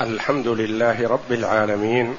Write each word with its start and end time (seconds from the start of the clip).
الحمد 0.00 0.48
لله 0.48 1.08
رب 1.08 1.32
العالمين 1.32 2.16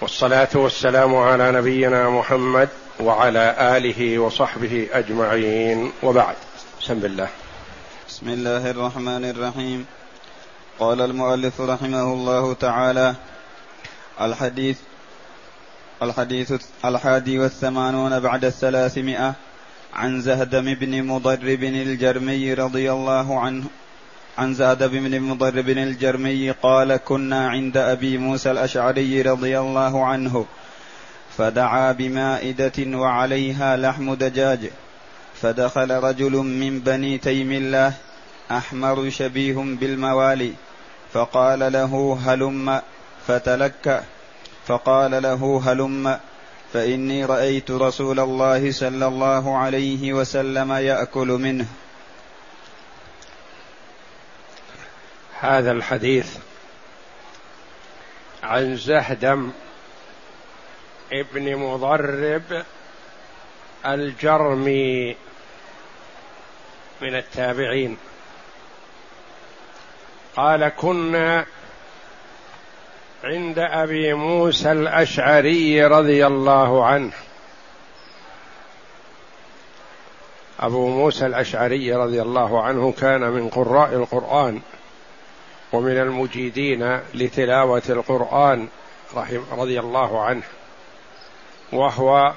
والصلاة 0.00 0.48
والسلام 0.54 1.16
على 1.16 1.52
نبينا 1.52 2.10
محمد 2.10 2.68
وعلى 3.00 3.56
آله 3.76 4.18
وصحبه 4.18 4.88
أجمعين. 4.92 5.92
وبعد 6.02 6.36
بسم 6.80 6.92
الله. 6.92 7.28
بسم 8.08 8.28
الله 8.28 8.70
الرحمن 8.70 9.24
الرحيم. 9.24 9.86
قال 10.78 11.00
المؤلف 11.00 11.60
رحمه 11.60 12.12
الله 12.12 12.52
تعالى 12.52 13.14
الحديث 14.20 14.78
الحديث 16.02 16.52
الحادي 16.84 17.38
والثمانون 17.38 18.20
بعد 18.20 18.44
الثلاثمائة 18.44 19.34
عن 19.94 20.20
زهدم 20.20 20.74
بن 20.74 21.02
مضرب 21.02 21.62
الجرمي 21.64 22.54
رضي 22.54 22.92
الله 22.92 23.40
عنه 23.40 23.64
عن 24.38 24.54
زاد 24.54 24.90
بن 24.90 25.20
مضرب 25.20 25.68
الجرمي 25.68 26.50
قال 26.50 26.96
كنا 26.96 27.48
عند 27.48 27.76
أبي 27.76 28.18
موسى 28.18 28.50
الأشعري 28.50 29.22
رضي 29.22 29.58
الله 29.58 30.04
عنه 30.04 30.46
فدعا 31.38 31.92
بمائدة 31.92 32.98
وعليها 32.98 33.76
لحم 33.76 34.14
دجاج 34.14 34.70
فدخل 35.42 35.90
رجل 35.90 36.32
من 36.32 36.80
بني 36.80 37.18
تيم 37.18 37.52
الله 37.52 37.92
أحمر 38.50 39.10
شبيه 39.10 39.54
بالموالي 39.54 40.52
فقال 41.12 41.72
له 41.72 42.18
هلم 42.26 42.80
فتلك 43.26 44.02
فقال 44.66 45.22
له 45.22 45.62
هلم 45.66 46.18
فإني 46.72 47.24
رأيت 47.24 47.70
رسول 47.70 48.20
الله 48.20 48.72
صلى 48.72 49.06
الله 49.06 49.56
عليه 49.56 50.12
وسلم 50.12 50.72
يأكل 50.72 51.28
منه. 51.28 51.66
هذا 55.40 55.72
الحديث 55.72 56.36
عن 58.42 58.76
زهدم 58.76 59.50
ابن 61.12 61.56
مضرب 61.56 62.64
الجرمي 63.86 65.16
من 67.00 67.14
التابعين. 67.14 67.98
قال 70.36 70.68
كنا 70.68 71.46
عند 73.24 73.58
أبي 73.58 74.14
موسى 74.14 74.72
الأشعري 74.72 75.86
رضي 75.86 76.26
الله 76.26 76.86
عنه. 76.86 77.12
أبو 80.60 80.88
موسى 80.88 81.26
الأشعري 81.26 81.94
رضي 81.94 82.22
الله 82.22 82.62
عنه 82.62 82.92
كان 82.92 83.20
من 83.20 83.48
قراء 83.48 83.94
القرآن. 83.94 84.60
ومن 85.72 85.98
المجيدين 85.98 87.00
لتلاوة 87.14 87.82
القرآن 87.88 88.68
رحم 89.14 89.40
رضي 89.52 89.80
الله 89.80 90.24
عنه 90.24 90.42
وهو 91.72 92.32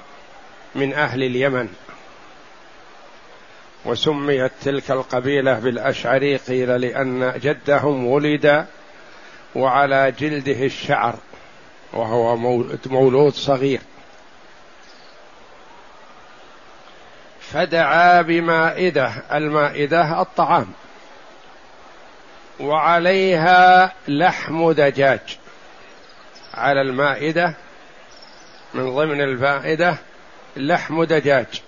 من 0.74 0.94
أهل 0.94 1.22
اليمن. 1.22 1.68
وسميت 3.84 4.52
تلك 4.62 4.90
القبيلة 4.90 5.58
بالأشعري 5.58 6.36
قيل 6.36 6.80
لأن 6.80 7.40
جدهم 7.42 8.06
ولد 8.06 8.66
وعلى 9.54 10.12
جلده 10.18 10.64
الشعر 10.64 11.14
وهو 11.92 12.36
مولود 12.86 13.32
صغير. 13.32 13.80
فدعا 17.40 18.22
بمائدة 18.22 19.12
المائدة 19.32 20.20
الطعام. 20.22 20.72
وعليها 22.60 23.92
لحم 24.08 24.72
دجاج 24.72 25.38
على 26.54 26.80
المائدة 26.80 27.54
من 28.74 28.94
ضمن 28.94 29.20
الفائدة 29.20 29.96
لحم 30.56 31.04
دجاج. 31.04 31.62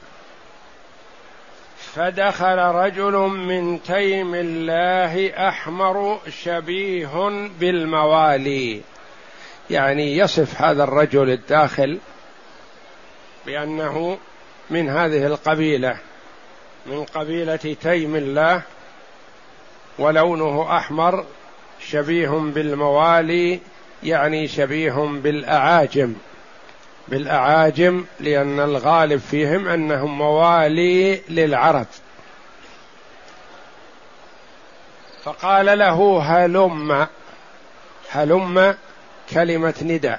فدخل 1.94 2.58
رجل 2.58 3.12
من 3.22 3.82
تيم 3.82 4.34
الله 4.34 5.48
أحمر 5.48 6.20
شبيه 6.42 7.48
بالموالي. 7.60 8.80
يعني 9.70 10.16
يصف 10.16 10.62
هذا 10.62 10.84
الرجل 10.84 11.30
الداخل 11.30 11.98
بأنه 13.46 14.18
من 14.70 14.88
هذه 14.88 15.26
القبيلة 15.26 15.98
من 16.86 17.04
قبيلة 17.04 17.76
تيم 17.82 18.16
الله 18.16 18.62
ولونه 19.98 20.76
أحمر 20.76 21.24
شبيه 21.80 22.28
بالموالي 22.28 23.60
يعني 24.02 24.48
شبيه 24.48 24.92
بالأعاجم. 24.92 26.14
بالأعاجم 27.08 28.04
لأن 28.20 28.60
الغالب 28.60 29.20
فيهم 29.20 29.68
أنهم 29.68 30.18
موالي 30.18 31.20
للعرب. 31.28 31.86
فقال 35.24 35.78
له 35.78 36.22
هلم 36.22 37.06
هلم 38.10 38.76
كلمة 39.30 39.74
ندى. 39.82 40.16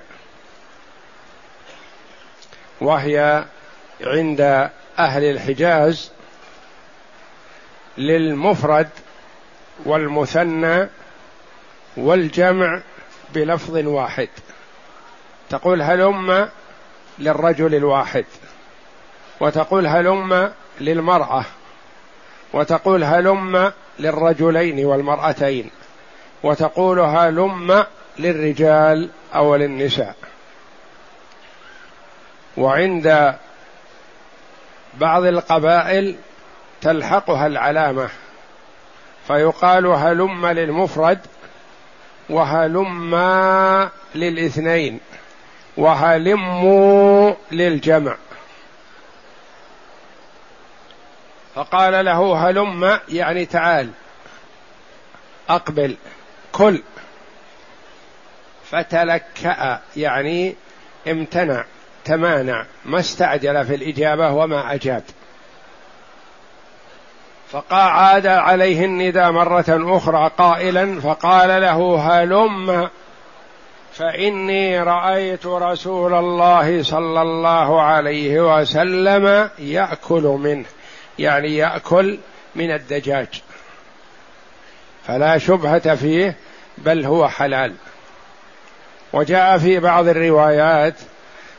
وهي 2.82 3.46
عند 4.02 4.70
أهل 5.00 5.24
الحجاز 5.24 6.12
للمفرد 7.98 8.90
والمثنى 9.86 10.90
والجمع 11.98 12.82
بلفظ 13.34 13.78
واحد. 13.78 14.30
تقول 15.50 15.82
هلم 15.82 16.50
للرجل 17.20 17.76
الواحد؟ 17.76 18.26
وتقول 19.40 19.88
هلم 19.88 20.52
للمرأة؟ 20.80 21.46
وتقول 22.54 23.04
هلم 23.04 23.72
للرجلين 24.00 24.86
والمرأتين؟ 24.86 25.70
وتقول 26.44 27.00
هلم 27.00 27.86
للرجال 28.20 29.10
أو 29.36 29.56
للنساء؟ 29.56 30.16
وعند 32.58 33.36
بعض 34.94 35.24
القبائل 35.24 36.16
تلحقها 36.82 37.48
العلامة 37.48 38.10
فيقال 39.28 39.86
هلم 39.86 40.46
للمفرد 40.46 41.20
وهلم 42.30 43.16
للاثنين 44.16 45.00
وهلموا 45.78 47.34
للجمع. 47.52 48.16
فقال 51.56 52.06
له 52.06 52.50
هلم 52.50 53.00
يعني 53.10 53.46
تعال 53.46 53.90
أقبل 55.50 55.96
كل. 56.52 56.82
فتلكأ 58.72 59.82
يعني 59.98 60.56
امتنع 61.08 61.66
تمانع 62.06 62.66
ما 62.86 63.00
استعجل 63.00 63.66
في 63.66 63.76
الإجابة 63.76 64.32
وما 64.32 64.74
أجاب. 64.74 65.04
فعاد 67.52 68.28
عليه 68.28 68.86
النداء 68.86 69.32
مرة 69.32 69.98
أخرى 69.98 70.32
قائلا 70.38 71.02
فقال 71.02 71.62
له 71.62 72.00
هلم 72.00 72.90
فإني 73.94 74.84
رأيت 74.84 75.46
رسول 75.46 76.14
الله 76.14 76.84
صلى 76.84 77.22
الله 77.22 77.82
عليه 77.82 78.60
وسلم 78.60 79.50
يأكل 79.60 80.22
منه 80.24 80.66
يعني 81.20 81.58
يأكل 81.58 82.18
من 82.56 82.72
الدجاج. 82.72 83.28
فلا 85.08 85.38
شبهة 85.38 85.96
فيه 85.96 86.36
بل 86.78 87.06
هو 87.06 87.28
حلال. 87.28 87.74
وجاء 89.14 89.58
في 89.58 89.80
بعض 89.80 90.08
الروايات 90.08 90.96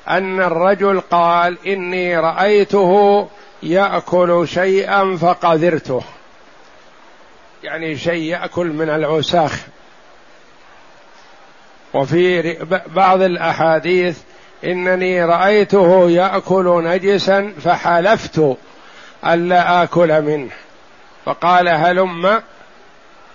أن 0.08 0.40
الرجل 0.40 1.00
قال 1.00 1.58
إني 1.66 2.18
رأيته 2.18 3.28
يأكل 3.66 4.48
شيئا 4.48 5.16
فقذرته 5.16 6.02
يعني 7.62 7.96
شيء 7.96 8.22
يأكل 8.22 8.66
من 8.66 8.90
العساخ. 8.90 9.60
وفي 11.94 12.56
بعض 12.86 13.22
الأحاديث 13.22 14.18
إنني 14.64 15.24
رأيته 15.24 16.10
يأكل 16.10 16.84
نجسا 16.84 17.52
فحلفت 17.64 18.56
الا 19.26 19.82
آكل 19.82 20.22
منه. 20.22 20.50
فقال 21.24 21.68
هلم 21.68 22.42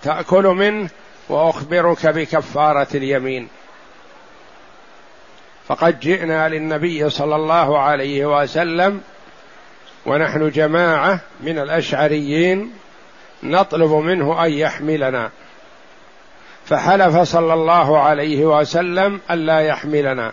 تأكل 0.02 0.44
منه 0.44 0.88
وأخبرك 1.28 2.06
بكفارة 2.06 2.88
اليمين. 2.94 3.48
فقد 5.68 6.00
جئنا 6.00 6.48
للنبي 6.48 7.10
صلى 7.10 7.36
الله 7.36 7.78
عليه 7.78 8.42
وسلم 8.42 9.00
ونحن 10.06 10.50
جماعة 10.50 11.20
من 11.40 11.58
الأشعريين 11.58 12.72
نطلب 13.42 13.92
منه 13.92 14.44
أن 14.44 14.52
يحملنا. 14.52 15.30
فحلف 16.66 17.18
صلى 17.18 17.54
الله 17.54 17.98
عليه 17.98 18.44
وسلم 18.44 19.20
الا 19.30 19.60
يحملنا. 19.60 20.32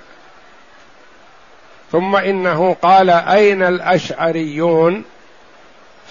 ثم 1.92 2.16
إنه 2.16 2.76
قال 2.82 3.10
أين 3.10 3.64
الأشعريون؟ 3.64 5.04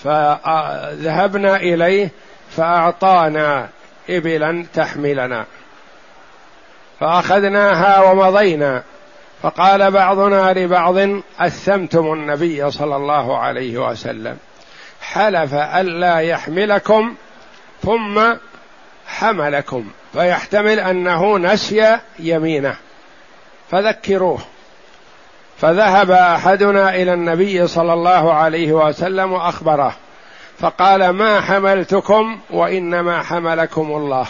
فذهبنا 0.04 1.56
إليه 1.56 2.10
فأعطانا 2.56 3.68
إبلا 4.10 4.64
تحملنا. 4.74 5.44
فأخذناها 7.00 8.02
ومضينا. 8.10 8.82
فقال 9.42 9.90
بعضنا 9.90 10.52
لبعض 10.52 10.96
اثمتم 11.38 12.12
النبي 12.12 12.70
صلى 12.70 12.96
الله 12.96 13.38
عليه 13.38 13.88
وسلم. 13.88 14.36
حلف 15.02 15.54
ألا 15.54 16.18
يحملكم 16.18 17.14
ثم 17.82 18.20
حملكم. 19.06 19.90
فيحتمل 20.12 20.80
أنه 20.80 21.38
نسي 21.38 21.98
يمينه. 22.18 22.76
فذكروه. 23.70 24.38
فذهب 25.60 26.10
أحدنا 26.10 26.94
إلى 26.94 27.14
النبي 27.14 27.66
صلى 27.66 27.92
الله 27.92 28.32
عليه 28.32 28.72
وسلم 28.72 29.32
وأخبره. 29.32 29.96
فقال 30.58 31.10
ما 31.10 31.40
حملتكم 31.40 32.40
وإنما 32.50 33.22
حملكم 33.22 33.90
الله. 33.90 34.26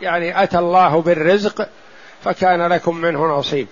يعني 0.00 0.42
أتى 0.42 0.58
الله 0.58 1.02
بالرزق 1.02 1.68
فكان 2.24 2.66
لكم 2.66 2.96
منه 2.96 3.38
نصيب. 3.38 3.68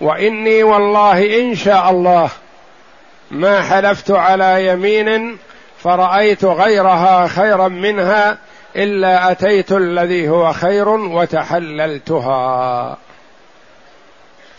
وإني 0.00 0.62
والله 0.62 1.40
إن 1.40 1.54
شاء 1.54 1.90
الله 1.90 2.30
ما 3.30 3.62
حلفت 3.62 4.10
على 4.10 4.66
يمين 4.66 5.38
فرأيت 5.78 6.44
غيرها 6.44 7.26
خيرا 7.26 7.68
منها 7.68 8.38
إلا 8.76 9.30
أتيت 9.30 9.72
الذي 9.72 10.28
هو 10.28 10.52
خير 10.52 10.88
وتحللتها. 10.88 12.96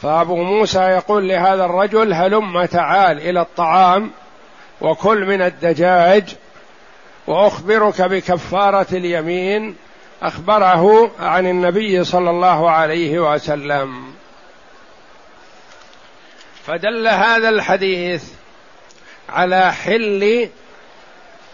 فأبو 0.02 0.36
موسى 0.36 0.80
يقول 0.80 1.28
لهذا 1.28 1.66
الرجل 1.66 2.14
هلم 2.14 2.66
تعال 2.66 3.18
إلى 3.18 3.42
الطعام 3.42 4.12
وكل 4.82 5.26
من 5.26 5.42
الدجاج 5.42 6.36
وأخبرك 7.28 8.02
بكفارة 8.02 8.88
اليمين 8.94 9.76
أخبره 10.24 11.12
عن 11.20 11.48
النبي 11.48 12.04
صلى 12.04 12.30
الله 12.30 12.70
عليه 12.70 13.34
وسلم. 13.34 14.15
فدل 16.68 17.08
هذا 17.08 17.50
الحديث 17.50 18.24
على 19.30 19.74
حل 19.74 20.50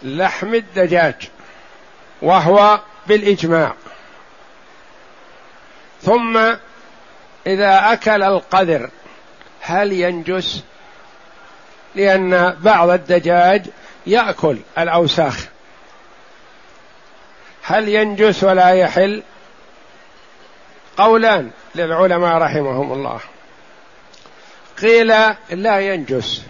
لحم 0.02 0.54
الدجاج 0.54 1.14
وهو 2.22 2.80
بالإجماع. 3.06 3.74
ثم 6.02 6.36
إذا 7.46 7.92
أكل 7.92 8.22
القذر 8.22 8.90
هل 9.60 9.92
ينجس؟ 9.92 10.62
لأن 11.94 12.56
بعض 12.60 12.90
الدجاج 12.90 13.66
يأكل 14.06 14.58
الأوساخ. 14.78 15.46
هل 17.62 17.88
ينجس 17.88 18.44
ولا 18.44 18.70
يحل؟ 18.70 19.22
قولان 20.96 21.50
للعلماء 21.74 22.38
رحمهم 22.38 22.92
الله. 22.92 23.20
قيل 24.80 25.12
لا 25.50 25.80
ينجس 25.80 26.42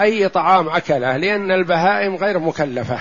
أي 0.00 0.28
طعام 0.28 0.68
أكله 0.68 1.16
لأن 1.16 1.50
البهائم 1.50 2.16
غير 2.16 2.38
مكلفة 2.38 2.98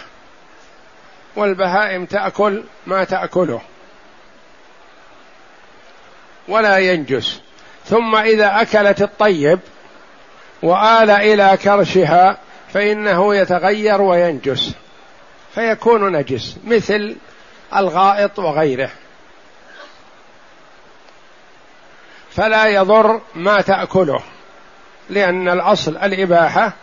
والبهائم 1.35 2.05
تأكل 2.05 2.63
ما 2.87 3.03
تأكله 3.03 3.61
ولا 6.47 6.77
ينجس. 6.77 7.41
ثم 7.85 8.15
إذا 8.15 8.61
أكلت 8.61 9.01
الطيب 9.01 9.59
وآل 10.63 11.09
إلى 11.09 11.57
كرشها 11.63 12.37
فإنه 12.73 13.35
يتغير 13.35 14.01
وينجس 14.01 14.71
فيكون 15.55 16.11
نجس 16.11 16.57
مثل 16.65 17.15
الغائط 17.75 18.39
وغيره. 18.39 18.89
فلا 22.35 22.67
يضر 22.67 23.21
ما 23.35 23.61
تأكله 23.61 24.19
لأن 25.09 25.49
الأصل 25.49 25.97
الإباحة 25.97 26.73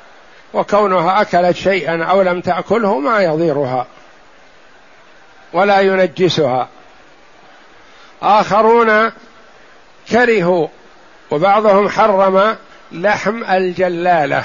وكونها 0.54 1.20
أكلت 1.20 1.56
شيئا 1.56 2.04
أو 2.04 2.22
لم 2.22 2.40
تأكله 2.40 2.98
ما 2.98 3.20
يضيرها 3.20 3.86
ولا 5.52 5.80
ينجسها. 5.80 6.68
آخرون 8.22 9.12
كرهوا 10.10 10.68
وبعضهم 11.30 11.88
حرم 11.88 12.56
لحم 12.92 13.44
الجلالة 13.44 14.44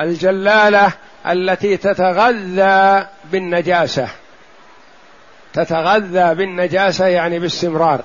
الجلالة 0.00 0.92
التي 1.26 1.76
تتغذى 1.76 3.06
بالنجاسة. 3.24 4.08
تتغذى 5.52 6.34
بالنجاسة 6.34 7.06
يعني 7.06 7.38
باستمرار. 7.38 8.00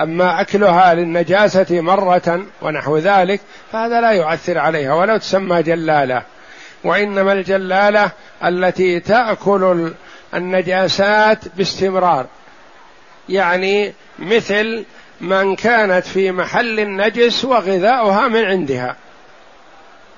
أما 0.00 0.40
أكلها 0.40 0.94
للنجاسة 0.94 1.80
مرة 1.80 2.46
ونحو 2.62 2.98
ذلك 2.98 3.40
فهذا 3.72 4.00
لا 4.00 4.10
يؤثر 4.10 4.58
عليها 4.58 4.94
ولو 4.94 5.16
تسمى 5.16 5.62
جلالة. 5.62 6.22
وإنما 6.84 7.32
الجلالة 7.32 8.10
التي 8.44 9.00
تأكل 9.00 9.92
النجاسات 10.34 11.38
باستمرار. 11.56 12.26
يعني 13.28 13.92
مثل 14.18 14.84
من 15.20 15.56
كانت 15.56 16.06
في 16.06 16.32
محل 16.32 16.80
النجس 16.80 17.44
وغذاؤها 17.44 18.28
من 18.28 18.44
عندها. 18.44 18.96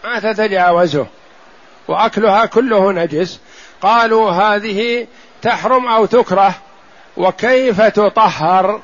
ما 0.05 0.21
تتجاوزه. 0.21 1.07
وأكلها 1.89 2.47
كله 2.47 2.93
نجس. 2.93 3.41
قالوا 3.83 4.31
هذه 4.31 5.07
تحرم 5.43 5.89
أو 5.89 6.07
تكره. 6.07 6.55
وكيف 7.17 7.81
تطهر؟ 7.81 8.81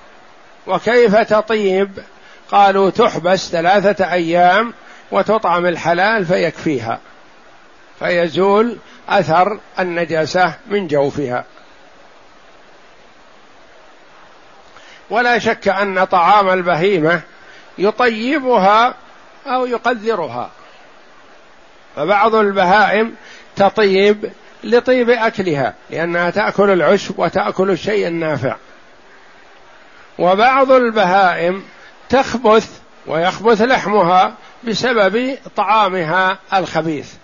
وكيف 0.68 1.16
تطيب؟ 1.16 1.90
قالوا 2.50 2.90
تحبس 2.90 3.48
ثلاثة 3.50 4.12
أيام 4.12 4.74
وتطعم 5.10 5.66
الحلال 5.66 6.26
فيكفيها. 6.26 7.00
فيزول 7.98 8.76
أثر 9.08 9.58
النجاسة 9.78 10.54
من 10.66 10.86
جوفها. 10.86 11.44
ولا 15.10 15.38
شك 15.38 15.68
أن 15.68 16.04
طعام 16.04 16.48
البهيمة 16.48 17.20
يطيبها 17.78 18.94
أو 19.46 19.66
يقذرها. 19.66 20.50
فبعض 21.96 22.34
البهائم 22.34 23.14
تطيب 23.56 24.30
لطيب 24.64 25.10
أكلها 25.10 25.74
لأنها 25.90 26.30
تأكل 26.30 26.70
العشب 26.70 27.18
وتأكل 27.18 27.70
الشيء 27.70 28.06
النافع. 28.06 28.56
وبعض 30.18 30.72
البهائم 30.72 31.64
تخبث 32.08 32.80
ويخبث 33.06 33.62
لحمها 33.62 34.34
بسبب 34.64 35.38
طعامها 35.56 36.38
الخبيث. 36.54 37.14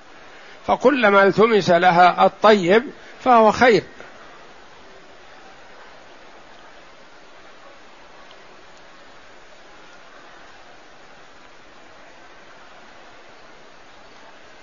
فكلما 0.66 1.22
التمس 1.22 1.70
لها 1.70 2.26
الطيب 2.26 2.82
فهو 3.24 3.52
خير. 3.52 3.82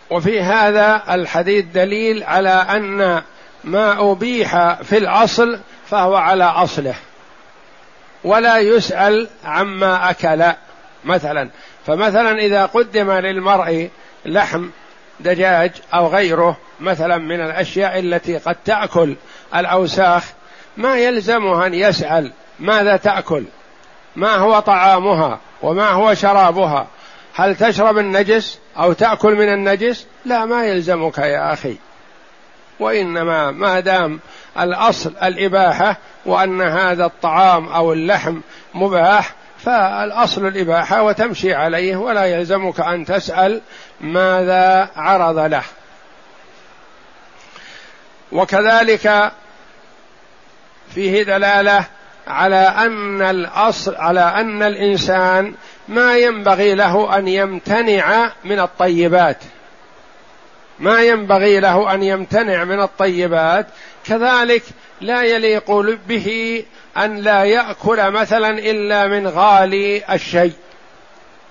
وفي 0.09 0.41
هذا 0.41 1.03
الحديث 1.09 1.65
دليل 1.65 2.23
على 2.23 2.49
أن 2.49 3.21
ما 3.63 4.11
أبيح 4.11 4.81
في 4.81 4.97
الأصل 4.97 5.59
فهو 5.89 6.15
على 6.15 6.43
أصله. 6.43 6.95
ولا 8.23 8.57
يسأل 8.57 9.27
عما 9.45 10.09
أكل 10.09 10.43
مثلا. 11.05 11.49
فمثلا 11.87 12.39
إذا 12.39 12.65
قدم 12.65 13.11
للمرء 13.11 13.89
لحم 14.25 14.69
دجاج 15.19 15.71
أو 15.93 16.07
غيره 16.07 16.57
مثلا 16.79 17.17
من 17.17 17.41
الأشياء 17.41 17.99
التي 17.99 18.37
قد 18.37 18.55
تأكل 18.65 19.15
الأوساخ 19.55 20.23
ما 20.77 20.97
يلزمه 20.97 21.65
أن 21.65 21.73
يسأل 21.73 22.31
ماذا 22.59 22.97
تأكل؟ 22.97 23.43
ما 24.15 24.35
هو 24.35 24.59
طعامها؟ 24.59 25.39
وما 25.61 25.89
هو 25.89 26.13
شرابها؟ 26.13 26.87
هل 27.35 27.55
تشرب 27.55 27.97
النجس 27.97 28.59
أو 28.77 28.93
تأكل 28.93 29.35
من 29.35 29.53
النجس؟ 29.53 30.07
لا 30.25 30.45
ما 30.45 30.65
يلزمك 30.65 31.17
يا 31.17 31.53
أخي. 31.53 31.75
وإنما 32.79 33.51
ما 33.51 33.79
دام 33.79 34.19
الأصل 34.59 35.13
الإباحة 35.23 35.97
وأن 36.25 36.61
هذا 36.61 37.05
الطعام 37.05 37.69
أو 37.69 37.93
اللحم 37.93 38.39
مباح 38.73 39.33
فالأصل 39.65 40.47
الإباحة 40.47 41.03
وتمشي 41.03 41.53
عليه 41.53 41.95
ولا 41.95 42.25
يلزمك 42.25 42.79
أن 42.79 43.05
تسأل 43.05 43.61
ماذا 44.01 44.89
عرض 44.95 45.39
له. 45.39 45.63
وكذلك 48.31 49.31
فيه 50.93 51.23
دلالة 51.23 51.85
على 52.27 52.55
أن 52.55 53.21
الأصل 53.21 53.95
على 53.95 54.21
أن 54.21 54.63
الإنسان 54.63 55.53
ما 55.87 56.17
ينبغي 56.17 56.75
له 56.75 57.17
أن 57.17 57.27
يمتنع 57.27 58.31
من 58.43 58.59
الطيبات. 58.59 59.37
ما 60.81 61.01
ينبغي 61.01 61.59
له 61.59 61.93
أن 61.93 62.03
يمتنع 62.03 62.63
من 62.63 62.81
الطيبات. 62.81 63.67
كذلك 64.05 64.63
لا 65.01 65.23
يليق 65.23 65.71
به 66.07 66.63
أن 66.97 67.17
لا 67.17 67.43
يأكل 67.43 68.11
مثلا 68.11 68.49
إلا 68.49 69.07
من 69.07 69.27
غالي 69.27 70.03
الشيء. 70.13 70.53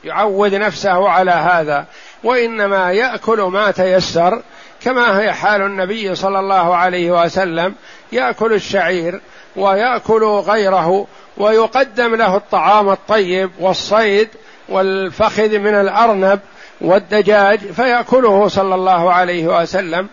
يعود 0.04 0.54
نفسه 0.54 1.08
على 1.08 1.30
هذا. 1.30 1.84
وإنما 2.24 2.92
يأكل 2.92 3.40
ما 3.40 3.70
تيسر 3.70 4.42
كما 4.82 5.20
هي 5.20 5.32
حال 5.32 5.62
النبي 5.62 6.14
صلى 6.14 6.38
الله 6.38 6.76
عليه 6.76 7.22
وسلم. 7.22 7.74
يأكل 8.12 8.52
الشعير 8.52 9.20
ويأكل 9.56 10.24
غيره 10.24 11.06
ويقدم 11.36 12.14
له 12.14 12.36
الطعام 12.36 12.88
الطيب 12.88 13.50
والصيد 13.60 14.28
والفخذ 14.68 15.58
من 15.58 15.74
الأرنب. 15.74 16.40
والدجاج 16.80 17.58
فيأكله 17.58 18.48
صلى 18.48 18.74
الله 18.74 19.12
عليه 19.12 19.60
وسلم 19.60 20.08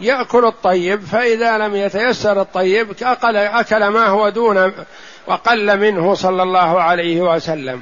يأكل 0.00 0.44
الطيب 0.44 1.00
فإذا 1.00 1.58
لم 1.58 1.76
يتيسر 1.76 2.40
الطيب 2.40 2.88
اكل 3.02 3.36
أكل 3.36 3.86
ما 3.88 4.06
هو 4.06 4.28
دون 4.28 4.72
وقل 5.26 5.78
منه 5.78 6.14
صلى 6.14 6.42
الله 6.42 6.82
عليه 6.82 7.20
وسلم. 7.20 7.80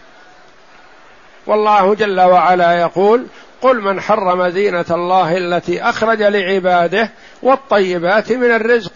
والله 1.46 1.94
جل 1.94 2.20
وعلا 2.20 2.80
يقول 2.80 3.26
قل 3.62 3.80
من 3.80 4.00
حرم 4.00 4.48
زينة 4.48 4.84
الله 4.90 5.36
التي 5.36 5.82
أخرج 5.82 6.22
لعباده 6.22 7.10
والطيبات 7.42 8.32
من 8.32 8.50
الرزق 8.50 8.92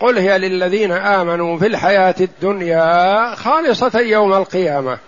قل 0.00 0.18
هي 0.18 0.38
للذين 0.38 0.92
آمنوا 0.92 1.58
في 1.58 1.66
الحياة 1.66 2.14
الدنيا 2.20 3.34
خالصة 3.34 4.00
يوم 4.00 4.32
القيامة. 4.32 4.98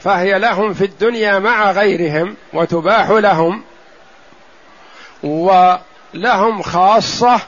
فهي 0.00 0.38
لهم 0.38 0.74
في 0.74 0.84
الدنيا 0.84 1.38
مع 1.38 1.70
غيرهم 1.70 2.36
وتباح 2.52 3.10
لهم 3.10 3.62
ولهم 5.22 6.62
خاصة 6.62 7.40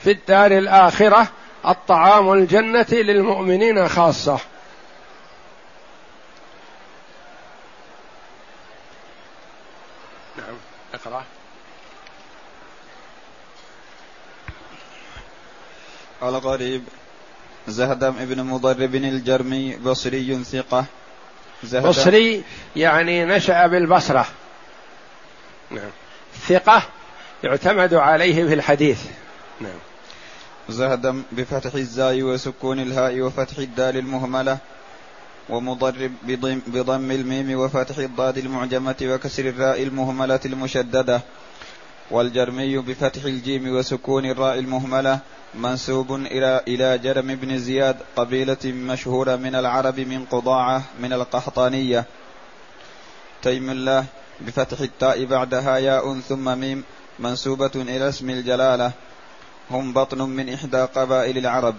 في 0.00 0.10
الدار 0.10 0.50
الآخرة 0.50 1.28
الطعام 1.66 2.32
الجنه 2.32 2.86
للمؤمنين 2.92 3.88
خاصة. 3.88 4.38
نعم 10.36 10.56
اقرأ. 10.94 11.24
الغريب 16.22 16.84
زهدم 17.68 18.14
ابن 18.18 18.42
مضرب 18.42 18.94
الجرمي 18.94 19.76
بصري 19.76 20.44
ثقة. 20.44 20.84
بصري 21.64 22.42
يعني 22.76 23.24
نشأ 23.24 23.66
بالبصرة. 23.66 24.26
نعم. 25.70 25.90
ثقة 26.48 26.82
يعتمد 27.44 27.94
عليه 27.94 28.46
في 28.46 28.54
الحديث. 28.54 28.98
نعم. 29.60 29.78
زهدم 30.68 31.22
بفتح 31.32 31.74
الزاي 31.74 32.22
وسكون 32.22 32.80
الهاء 32.80 33.20
وفتح 33.20 33.58
الدال 33.58 33.96
المهملة 33.96 34.58
ومضرب 35.48 36.12
بضم, 36.22 36.60
بضم 36.66 37.10
الميم 37.10 37.58
وفتح 37.58 37.98
الضاد 37.98 38.38
المعجمة 38.38 38.96
وكسر 39.02 39.48
الراء 39.48 39.82
المهملة 39.82 40.40
المشددة. 40.44 41.20
والجرمي 42.10 42.78
بفتح 42.78 43.24
الجيم 43.24 43.76
وسكون 43.76 44.26
الراء 44.26 44.58
المهملة 44.58 45.18
منسوب 45.54 46.14
إلى 46.14 46.60
إلى 46.68 46.98
جرم 46.98 47.34
بن 47.34 47.58
زياد 47.58 47.96
قبيلة 48.16 48.64
مشهورة 48.64 49.36
من 49.36 49.54
العرب 49.54 50.00
من 50.00 50.24
قضاعة 50.24 50.82
من 51.00 51.12
القحطانية. 51.12 52.04
تيم 53.42 53.70
الله 53.70 54.04
بفتح 54.40 54.80
التاء 54.80 55.24
بعدها 55.24 55.78
ياء 55.78 56.20
ثم 56.20 56.58
ميم 56.58 56.84
منسوبة 57.18 57.70
إلى 57.74 58.08
اسم 58.08 58.30
الجلالة. 58.30 58.92
هم 59.70 59.92
بطن 59.92 60.18
من 60.22 60.52
إحدى 60.54 60.76
قبائل 60.76 61.38
العرب. 61.38 61.74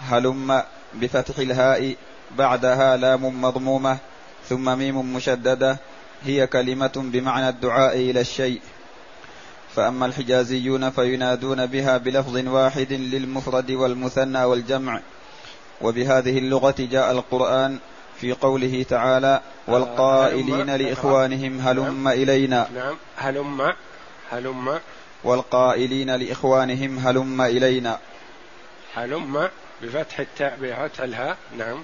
هلم 0.00 0.62
بفتح 0.94 1.38
الهاء 1.38 1.96
بعدها 2.38 2.96
لام 2.96 3.42
مضمومة 3.42 3.98
ثم 4.48 4.78
ميم 4.78 5.14
مشددة 5.14 5.78
هي 6.22 6.46
كلمة 6.46 6.92
بمعنى 6.96 7.48
الدعاء 7.48 7.96
إلى 7.96 8.20
الشيء. 8.20 8.60
فأما 9.76 10.06
الحجازيون 10.06 10.90
فينادون 10.90 11.66
بها 11.66 11.96
بلفظ 11.96 12.36
واحد 12.48 12.92
للمفرد 12.92 13.70
والمثنى 13.70 14.44
والجمع. 14.44 15.00
وبهذه 15.80 16.38
اللغة 16.38 16.74
جاء 16.78 17.12
القرآن 17.12 17.78
في 18.20 18.32
قوله 18.32 18.86
تعالى 18.88 19.40
والقائلين 19.66 20.76
لإخوانهم 20.76 21.60
هلم 21.60 22.08
إلينا. 22.08 22.68
نعم. 22.74 22.96
هلم 23.16 23.72
هلم. 24.30 24.80
والقائلين 25.24 26.10
لإخوانهم 26.10 26.98
هلم 26.98 27.40
إلينا. 27.40 27.98
هلم 28.94 29.48
بفتح 29.82 30.20
التاء 30.20 30.58
بفتح 30.60 31.00
الهاء. 31.00 31.36
نعم. 31.58 31.82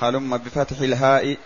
هلم 0.00 0.36
بفتح 0.36 0.80
الهاء 0.80 1.36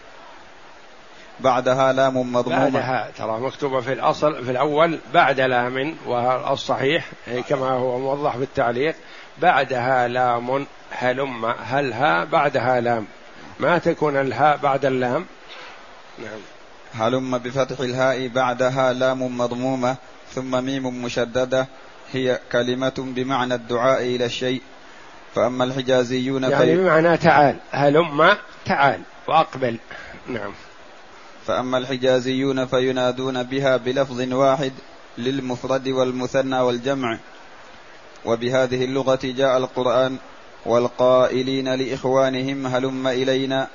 بعدها 1.40 1.92
لام 1.92 2.32
مضمومة. 2.32 2.70
بعدها 2.70 3.10
ترى 3.18 3.40
مكتوبة 3.40 3.80
في 3.80 3.92
الأصل 3.92 4.44
في 4.44 4.50
الأول 4.50 4.98
بعد 5.14 5.40
لام 5.40 5.96
والصحيح 6.06 7.06
كما 7.48 7.70
هو 7.70 7.98
موضح 7.98 8.36
في 8.36 8.42
التعليق. 8.42 8.94
بعدها 9.38 10.08
لام 10.08 10.66
هلم 10.90 11.44
هلها 11.44 12.24
بعدها 12.24 12.80
لام. 12.80 13.06
ما 13.60 13.78
تكون 13.78 14.16
الهاء 14.16 14.56
بعد 14.56 14.84
اللام. 14.84 15.26
نعم. 16.18 16.40
هلم 16.94 17.38
بفتح 17.38 17.80
الهاء 17.80 18.28
بعدها 18.28 18.92
لام 18.92 19.38
مضمومة 19.38 19.96
ثم 20.34 20.64
ميم 20.64 21.04
مشددة. 21.04 21.66
هي 22.12 22.40
كلمة 22.52 22.94
بمعنى 22.98 23.54
الدعاء 23.54 24.02
إلى 24.02 24.24
الشيء. 24.24 24.62
فأما 25.34 25.64
الحجازيون 25.64 26.42
يعني. 26.42 26.76
بمعنى 26.76 27.16
تعال. 27.16 27.56
هلم 27.70 28.36
تعال 28.66 29.00
وأقبل. 29.28 29.78
نعم. 30.26 30.52
فأما 31.48 31.78
الحجازيون 31.78 32.66
فينادون 32.66 33.42
بها 33.42 33.76
بلفظ 33.76 34.32
واحد 34.32 34.72
للمفرد 35.18 35.88
والمثنى 35.88 36.60
والجمع. 36.60 37.18
وبهذه 38.24 38.84
اللغة 38.84 39.18
جاء 39.22 39.58
القرآن 39.58 40.16
والقائلين 40.66 41.74
لإخوانهم 41.74 42.66
هلم 42.66 43.06
إلينا. 43.06 43.68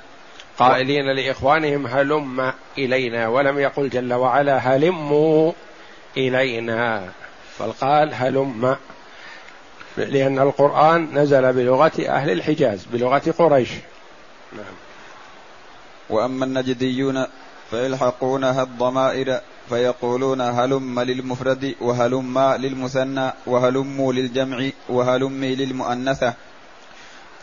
قائلين 0.58 1.16
لإخوانهم 1.16 1.86
هلم 1.86 2.52
إلينا 2.78 3.28
ولم 3.28 3.58
يقل 3.58 3.88
جل 3.88 4.12
وعلا 4.12 4.58
هلموا 4.58 5.52
إلينا. 6.16 7.08
بل 7.60 7.72
قال 7.72 8.14
هلم 8.14 8.76
لأن 9.96 10.38
القرآن 10.38 11.08
نزل 11.18 11.52
بلغة 11.52 12.08
أهل 12.08 12.30
الحجاز 12.30 12.84
بلغة 12.92 13.34
قريش. 13.38 13.70
نعم. 14.52 14.74
وأما 16.10 16.44
النجديون 16.44 17.26
فيلحقونها 17.70 18.62
الضمائر 18.62 19.40
فيقولون 19.68 20.40
هلم 20.40 21.00
للمفرد 21.00 21.74
وهلم 21.80 22.38
للمثنى 22.38 23.32
وهلموا 23.46 24.12
للجمع 24.12 24.70
وهلمي 24.88 25.54
للمؤنثة. 25.54 26.34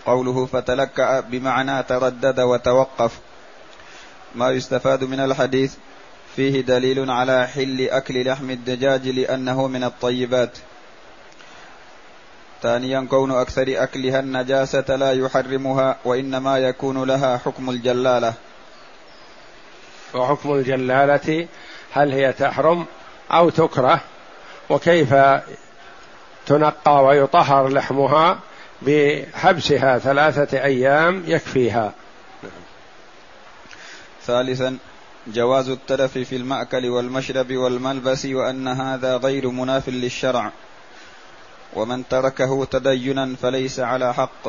قوله 0.05 0.45
فتلكأ 0.45 1.19
بمعنى 1.19 1.83
تردد 1.83 2.39
وتوقف. 2.39 3.19
ما 4.35 4.49
يستفاد 4.49 5.03
من 5.03 5.19
الحديث 5.19 5.73
فيه 6.35 6.61
دليل 6.61 7.11
على 7.11 7.47
حل 7.47 7.81
أكل 7.89 8.27
لحم 8.27 8.49
الدجاج 8.49 9.07
لأنه 9.07 9.67
من 9.67 9.83
الطيبات. 9.83 10.57
ثانيا 12.61 13.07
كون 13.09 13.31
أكثر 13.31 13.83
أكلها 13.83 14.19
النجاسة 14.19 14.95
لا 14.95 15.11
يحرمها 15.11 15.97
وإنما 16.05 16.57
يكون 16.57 17.03
لها 17.03 17.37
حكم 17.37 17.69
الجلالة. 17.69 18.33
وحكم 20.15 20.53
الجلالة 20.53 21.47
هل 21.91 22.11
هي 22.11 22.33
تحرم 22.33 22.85
أو 23.31 23.49
تكره 23.49 24.01
وكيف 24.69 25.15
تنقى 26.45 27.03
ويطهر 27.03 27.69
لحمها 27.69 28.39
بحبسها 28.81 29.97
ثلاثة 29.97 30.63
أيام 30.63 31.23
يكفيها. 31.27 31.93
ثالثا 34.25 34.77
جواز 35.27 35.69
التلف 35.69 36.17
في 36.17 36.35
المأكل 36.35 36.89
والمشرب 36.89 37.53
والملبس 37.53 38.25
وأن 38.25 38.67
هذا 38.67 39.17
غير 39.17 39.49
مناف 39.49 39.89
للشرع. 39.89 40.51
ومن 41.73 42.07
تركه 42.07 42.65
تدينا 42.65 43.35
فليس 43.41 43.79
على 43.79 44.13
حق. 44.13 44.47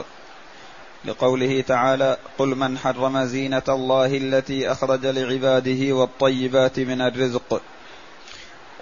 لقوله 1.04 1.60
تعالى 1.60 2.16
قل 2.38 2.48
من 2.48 2.78
حرم 2.78 3.24
زينة 3.24 3.62
الله 3.68 4.16
التي 4.16 4.72
أخرج 4.72 5.06
لعباده 5.06 5.92
والطيبات 5.92 6.80
من 6.80 7.00
الرزق 7.00 7.60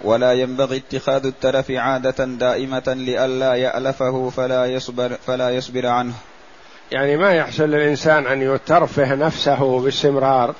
ولا 0.03 0.33
ينبغي 0.33 0.77
اتخاذ 0.77 1.25
الترف 1.25 1.71
عادة 1.71 2.25
دائمة 2.25 2.83
لئلا 2.87 3.55
يألفه 3.55 4.29
فلا 4.29 4.65
يصبر 4.65 5.17
فلا 5.27 5.49
يصبر 5.49 5.87
عنه. 5.87 6.13
يعني 6.91 7.17
ما 7.17 7.33
يحصل 7.33 7.63
للإنسان 7.63 8.27
أن 8.27 8.41
يترفه 8.41 9.15
نفسه 9.15 9.79
باستمرار 9.79 10.55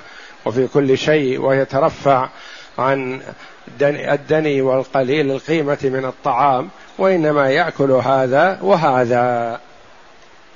وفي 0.46 0.66
كل 0.66 0.98
شيء 0.98 1.40
ويترفع 1.40 2.28
عن 2.78 3.20
الدني 3.80 4.62
والقليل 4.62 5.30
القيمة 5.30 5.78
من 5.82 6.04
الطعام 6.04 6.68
وإنما 6.98 7.50
يأكل 7.50 7.90
هذا 7.90 8.58
وهذا 8.62 9.60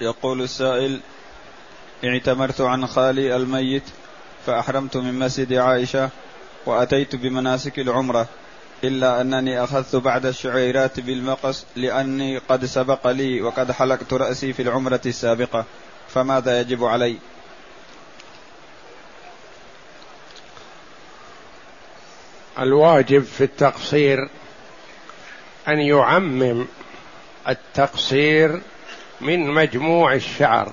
يقول 0.00 0.42
السائل 0.42 1.00
اعتمرت 2.04 2.60
عن 2.60 2.86
خالي 2.86 3.36
الميت 3.36 3.82
فأحرمت 4.46 4.96
من 4.96 5.18
مسجد 5.18 5.52
عائشة 5.52 6.10
وأتيت 6.66 7.16
بمناسك 7.16 7.78
العمرة 7.78 8.26
إلا 8.84 9.20
أنني 9.20 9.64
أخذت 9.64 9.96
بعد 9.96 10.26
الشعيرات 10.26 11.00
بالمقص 11.00 11.66
لأني 11.76 12.38
قد 12.38 12.64
سبق 12.64 13.06
لي 13.06 13.42
وقد 13.42 13.72
حلقت 13.72 14.12
رأسي 14.12 14.52
في 14.52 14.62
العمرة 14.62 15.00
السابقة 15.06 15.64
فماذا 16.08 16.60
يجب 16.60 16.84
علي؟ 16.84 17.18
الواجب 22.58 23.22
في 23.22 23.44
التقصير 23.44 24.28
أن 25.68 25.78
يعمم 25.78 26.66
التقصير 27.48 28.60
من 29.20 29.50
مجموع 29.50 30.14
الشعر 30.14 30.72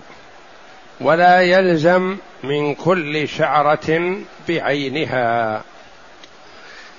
ولا 1.02 1.42
يلزم 1.42 2.18
من 2.44 2.76
كل 2.76 3.28
شعرة 3.28 4.18
بعينها. 4.48 5.62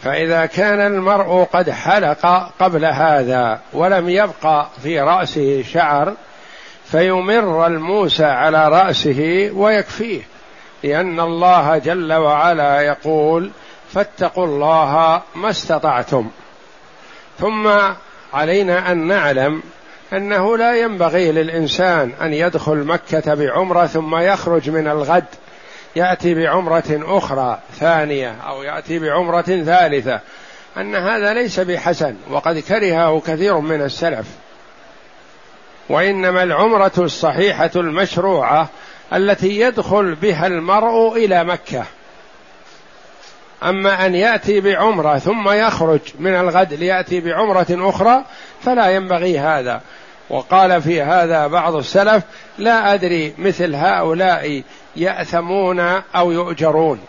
فإذا 0.03 0.47
كان 0.47 0.81
المرء 0.81 1.45
قد 1.53 1.71
حلق 1.71 2.53
قبل 2.61 2.85
هذا 2.85 3.61
ولم 3.73 4.09
يبقى 4.09 4.67
في 4.83 5.01
رأسه 5.01 5.63
شعر 5.63 6.15
فيمر 6.85 7.67
الموسى 7.67 8.25
على 8.25 8.69
رأسه 8.69 9.51
ويكفيه 9.55 10.23
لأن 10.85 11.21
الله 11.21 11.79
جل 11.79 12.13
وعلا 12.13 12.81
يقول 12.81 13.51
فاتقوا 13.93 14.47
الله 14.47 15.23
ما 15.35 15.51
استطعتم 15.51 16.31
ثم 17.39 17.69
علينا 18.35 18.93
أن 18.93 19.07
نعلم 19.07 19.63
أنه 20.13 20.57
لا 20.57 20.77
ينبغي 20.77 21.33
للإنسان 21.33 22.13
أن 22.23 22.33
يدخل 22.33 22.77
مكة 22.77 23.35
بعمرة 23.35 23.87
ثم 23.87 24.17
يخرج 24.17 24.71
من 24.71 24.89
الغد. 24.89 25.25
يأتي 25.97 26.35
بعمرة 26.35 26.85
أخرى 26.91 27.59
ثانية 27.79 28.35
أو 28.47 28.63
يأتي 28.63 28.99
بعمرة 28.99 29.43
ثالثة. 29.43 30.21
أن 30.77 30.95
هذا 30.95 31.35
ليس 31.35 31.61
بحسن 31.61 32.17
وقد 32.31 32.59
كرهه 32.59 33.21
كثير 33.21 33.59
من 33.59 33.83
السلف. 33.83 34.27
وإنما 35.89 36.43
العمرة 36.43 36.93
الصحيحة 36.99 37.71
المشروعة 37.77 38.69
التي 39.13 39.61
يدخل 39.61 40.15
بها 40.15 40.47
المرء 40.47 41.17
إلى 41.17 41.45
مكة. 41.45 41.85
أما 43.63 44.07
أن 44.07 44.15
يأتي 44.15 44.61
بعمرة 44.61 45.19
ثم 45.19 45.49
يخرج 45.49 46.01
من 46.19 46.35
الغد 46.35 46.75
ليأتي 46.75 47.21
بعمرة 47.21 47.67
أخرى 47.71 48.25
فلا 48.63 48.91
ينبغي 48.91 49.39
هذا. 49.39 49.81
وقال 50.31 50.83
في 50.83 51.03
هذا 51.03 51.47
بعض 51.47 51.75
السلف 51.75 52.23
لا 52.59 52.95
أدري 52.95 53.35
مثل 53.39 53.75
هؤلاء 53.75 54.63
يأثمون 54.97 55.81
أو 56.15 56.33
يؤجرون. 56.33 57.01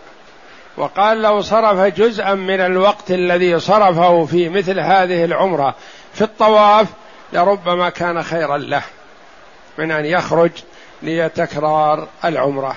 وقال 0.78 1.22
لو 1.22 1.42
صرف 1.42 1.80
جزءا 1.80 2.34
من 2.34 2.60
الوقت 2.60 3.12
الذي 3.12 3.60
صرفه 3.60 4.26
في 4.26 4.50
مثل 4.50 4.80
هذه 4.80 5.26
العمرة 5.26 5.76
في 6.14 6.22
الطواف 6.22 6.88
لربما 7.34 7.90
كان 7.90 8.24
خيرا 8.24 8.58
له 8.58 8.84
من 9.78 9.92
أن 9.92 10.06
يخرج 10.06 10.52
لتكرار 11.04 12.08
العمرة. 12.26 12.76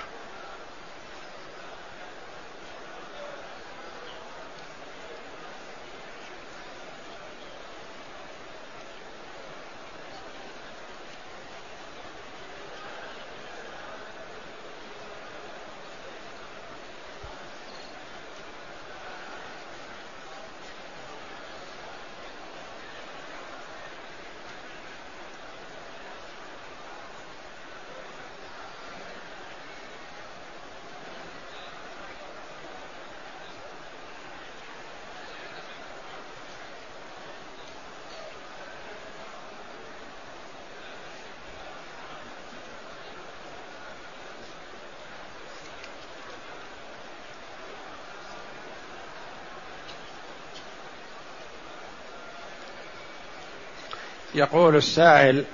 يقول 54.35 54.77
السائل 54.77 55.45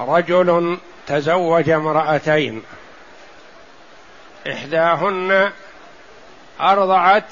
رجل 0.00 0.78
تزوج 1.06 1.70
امرأتين 1.70 2.62
إحداهن 4.52 5.52
أرضعت 6.60 7.24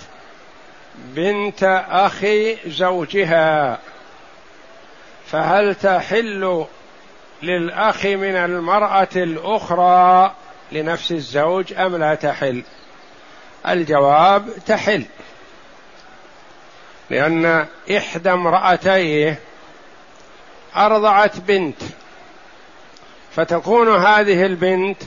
بنت 0.94 1.84
أخي 1.90 2.56
زوجها 2.66 3.78
فهل 5.26 5.74
تحل 5.74 6.66
للأخ 7.42 8.06
من 8.06 8.36
المرأة 8.36 9.08
الأخرى 9.16 10.34
لنفس 10.72 11.12
الزوج 11.12 11.72
أم 11.72 11.96
لا 11.96 12.14
تحل؟ 12.14 12.62
الجواب 13.68 14.48
تحل 14.66 15.04
لأن 17.10 17.66
إحدى 17.96 18.32
امرأتيه 18.32 19.38
أرضعت 20.86 21.40
بنت. 21.40 21.82
فتكون 23.36 23.96
هذه 23.96 24.46
البنت 24.46 25.02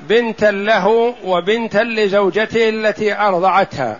بنتا 0.00 0.46
له 0.46 1.14
وبنتا 1.24 1.78
لزوجته 1.78 2.68
التي 2.68 3.14
أرضعتها. 3.14 3.98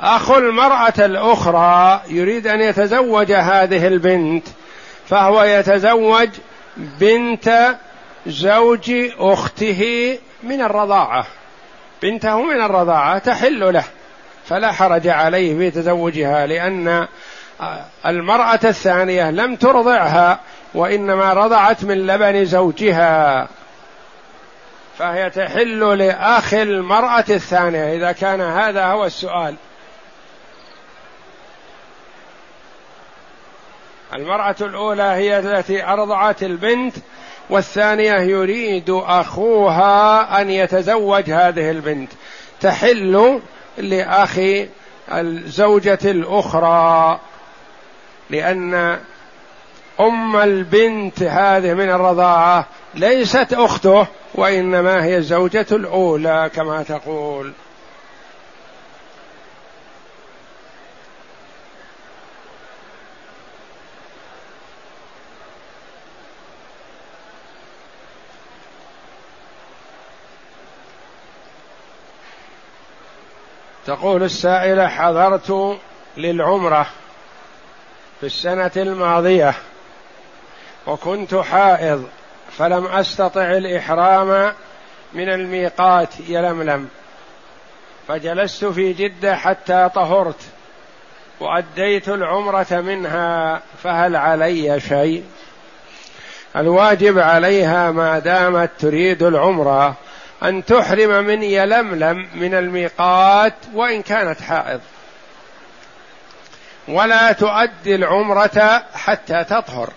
أخو 0.00 0.36
المرأة 0.36 0.94
الأخرى 0.98 2.00
يريد 2.08 2.46
أن 2.46 2.60
يتزوج 2.60 3.32
هذه 3.32 3.86
البنت 3.86 4.46
فهو 5.08 5.42
يتزوج 5.42 6.28
بنت 6.76 7.76
زوج 8.26 8.92
أخته 9.18 10.18
من 10.42 10.60
الرضاعة. 10.60 11.26
بنته 12.02 12.42
من 12.42 12.60
الرضاعة 12.60 13.18
تحل 13.18 13.72
له 13.72 13.84
فلا 14.46 14.72
حرج 14.72 15.08
عليه 15.08 15.58
في 15.58 15.70
تزوجها 15.70 16.46
لأن 16.46 17.06
المرأة 18.06 18.60
الثانية 18.64 19.30
لم 19.30 19.56
ترضعها 19.56 20.40
وإنما 20.74 21.32
رضعت 21.32 21.84
من 21.84 22.06
لبن 22.06 22.44
زوجها. 22.44 23.48
فهي 24.98 25.30
تحل 25.30 25.98
لأخ 25.98 26.54
المرأة 26.54 27.24
الثانية. 27.30 27.96
إذا 27.96 28.12
كان 28.12 28.40
هذا 28.40 28.86
هو 28.86 29.04
السؤال. 29.04 29.54
المرأة 34.14 34.56
الأولى 34.60 35.02
هي 35.02 35.38
التي 35.38 35.84
أرضعت 35.84 36.42
البنت 36.42 36.96
والثانية 37.50 38.14
يريد 38.14 38.90
أخوها 38.90 40.40
أن 40.40 40.50
يتزوج 40.50 41.30
هذه 41.30 41.70
البنت. 41.70 42.12
تحل 42.60 43.40
لأخي 43.78 44.68
الزوجة 45.12 45.98
الأخرى. 46.04 47.20
لأن 48.30 48.98
أم 50.00 50.36
البنت 50.36 51.22
هذه 51.22 51.74
من 51.74 51.90
الرضاعة 51.90 52.66
ليست 52.94 53.52
أخته 53.52 54.06
وإنما 54.34 55.04
هي 55.04 55.16
الزوجة 55.16 55.66
الأولى 55.72 56.50
كما 56.54 56.82
تقول. 56.82 57.52
تقول 73.86 74.22
السائلة 74.22 74.88
حضرت 74.88 75.78
للعمرة. 76.16 76.86
في 78.20 78.26
السنة 78.26 78.70
الماضية 78.76 79.54
وكنت 80.86 81.34
حائض 81.34 82.08
فلم 82.58 82.86
أستطع 82.86 83.50
الإحرام 83.50 84.52
من 85.12 85.28
الميقات 85.28 86.08
يلملم 86.28 86.88
فجلست 88.08 88.64
في 88.64 88.92
جدة 88.92 89.36
حتى 89.36 89.90
طهرت 89.94 90.40
وأديت 91.40 92.08
العمرة 92.08 92.66
منها 92.70 93.62
فهل 93.82 94.16
علي 94.16 94.80
شيء؟ 94.80 95.24
الواجب 96.56 97.18
عليها 97.18 97.90
ما 97.90 98.18
دامت 98.18 98.70
تريد 98.78 99.22
العمرة 99.22 99.94
أن 100.42 100.64
تحرم 100.64 101.24
من 101.24 101.42
يلملم 101.42 102.28
من 102.34 102.54
الميقات 102.54 103.54
وإن 103.74 104.02
كانت 104.02 104.40
حائض 104.40 104.80
ولا 106.88 107.32
تؤدي 107.32 107.94
العمرة 107.94 108.84
حتى 108.94 109.44
تطهر. 109.44 109.90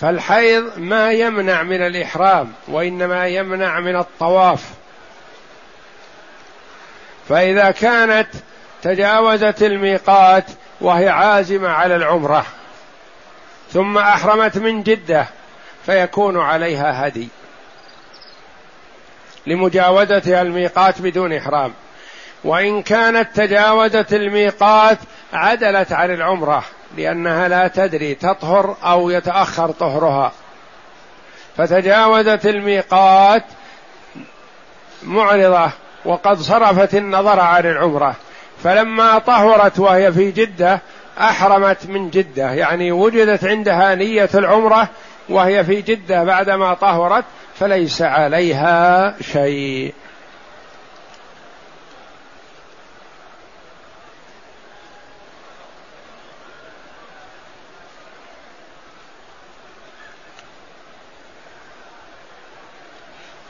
فالحيض 0.00 0.78
ما 0.78 1.12
يمنع 1.12 1.62
من 1.62 1.86
الإحرام 1.86 2.52
وإنما 2.68 3.26
يمنع 3.26 3.80
من 3.80 3.96
الطواف. 3.96 4.64
فإذا 7.28 7.70
كانت 7.70 8.28
تجاوزت 8.82 9.62
الميقات 9.62 10.44
وهي 10.80 11.08
عازمة 11.08 11.68
على 11.68 11.96
العمرة 11.96 12.46
ثم 13.72 13.98
أحرمت 13.98 14.58
من 14.58 14.82
جدة 14.82 15.26
فيكون 15.86 16.40
عليها 16.40 17.06
هدي 17.06 17.28
لمجاوزتها 19.46 20.42
الميقات 20.42 21.02
بدون 21.02 21.32
إحرام. 21.32 21.72
وإن 22.44 22.82
كانت 22.82 23.36
تجاوزت 23.36 24.14
الميقات 24.14 24.98
عدلت 25.32 25.92
عن 25.92 26.10
العمرة 26.10 26.64
لأنها 26.96 27.48
لا 27.48 27.68
تدري 27.68 28.14
تطهر 28.14 28.76
أو 28.84 29.10
يتأخر 29.10 29.70
طهرها. 29.70 30.32
فتجاوزت 31.56 32.46
الميقات 32.46 33.44
معرضة 35.02 35.70
وقد 36.04 36.40
صرفت 36.40 36.94
النظر 36.94 37.40
عن 37.40 37.66
العمرة. 37.66 38.14
فلما 38.64 39.18
طهرت 39.18 39.78
وهي 39.78 40.12
في 40.12 40.30
جدة 40.30 40.80
أحرمت 41.20 41.86
من 41.86 42.10
جدة. 42.10 42.52
يعني 42.52 42.92
وجدت 42.92 43.44
عندها 43.44 43.94
نية 43.94 44.30
العمرة 44.34 44.88
وهي 45.28 45.64
في 45.64 45.82
جدة 45.82 46.24
بعدما 46.24 46.74
طهرت 46.74 47.24
فليس 47.58 48.02
عليها 48.02 49.14
شيء. 49.20 49.94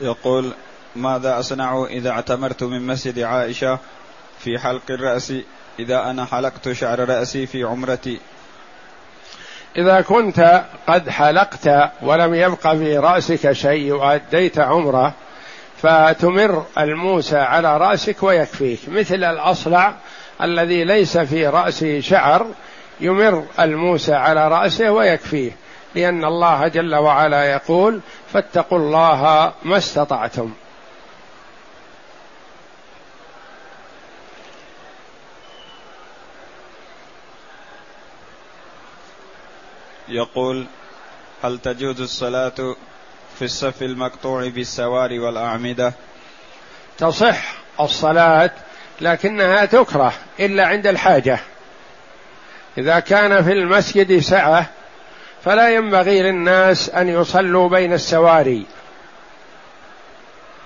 يقول 0.01 0.51
ماذا 0.95 1.39
أصنع 1.39 1.85
إذا 1.89 2.09
اعتمرت 2.09 2.63
من 2.63 2.87
مسجد 2.87 3.19
عائشة 3.19 3.79
في 4.39 4.59
حلق 4.59 4.81
الرأس؟ 4.89 5.33
إذا 5.79 6.03
أنا 6.03 6.25
حلقت 6.25 6.71
شعر 6.71 7.09
رأسي 7.09 7.45
في 7.45 7.63
عمرتي. 7.63 8.19
إذا 9.77 10.01
كنت 10.01 10.65
قد 10.87 11.09
حلقت 11.09 11.91
ولم 12.01 12.33
يبق 12.33 12.67
في 12.67 12.97
رأسك 12.97 13.51
شيء 13.51 13.93
وأديت 13.93 14.59
عمرة 14.59 15.13
فتمر 15.81 16.65
الموسى 16.77 17.37
على 17.37 17.77
رأسك 17.77 18.23
ويكفيك. 18.23 18.79
مثل 18.87 19.23
الأصلع 19.23 19.95
الذي 20.41 20.83
ليس 20.83 21.17
في 21.17 21.47
رأسه 21.47 21.99
شعر 21.99 22.47
يمر 22.99 23.45
الموسى 23.59 24.13
على 24.13 24.47
رأسه 24.47 24.91
ويكفيه 24.91 25.51
لأن 25.95 26.25
الله 26.25 26.67
جل 26.67 26.95
وعلا 26.95 27.43
يقول 27.43 27.99
فاتقوا 28.33 28.77
الله 28.77 29.53
ما 29.63 29.77
استطعتم. 29.77 30.53
يقول 40.09 40.65
هل 41.43 41.59
تجوز 41.59 42.01
الصلاة 42.01 42.75
في 43.39 43.45
الصف 43.45 43.81
المقطوع 43.81 44.47
بالسوار 44.47 45.19
والأعمدة؟ 45.19 45.93
تصح 46.97 47.53
الصلاة 47.79 48.51
لكنها 49.01 49.65
تكره 49.65 50.13
إلا 50.39 50.67
عند 50.67 50.87
الحاجة. 50.87 51.39
إذا 52.77 52.99
كان 52.99 53.43
في 53.43 53.51
المسجد 53.51 54.19
سعة 54.19 54.69
فلا 55.47 55.69
ينبغي 55.69 56.21
للناس 56.21 56.89
أن 56.89 57.07
يصلوا 57.07 57.69
بين 57.69 57.93
السواري. 57.93 58.65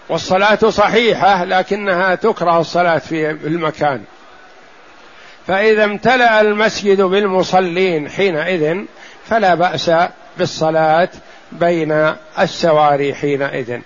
والصلاة 0.09 0.69
صحيحة 0.69 1.43
لكنها 1.43 2.15
تكره 2.15 2.59
الصلاة 2.59 2.97
في 2.97 3.31
المكان. 3.31 4.03
فإذا 5.47 5.83
امتلأ 5.83 6.41
المسجد 6.41 7.01
بالمصلين 7.01 8.09
حينئذ 8.09 8.85
فلا 9.25 9.55
بأس 9.55 9.91
بالصلاة 10.37 11.09
بين 11.51 12.13
السواري 12.39 13.13
حينئذ. 13.13 13.79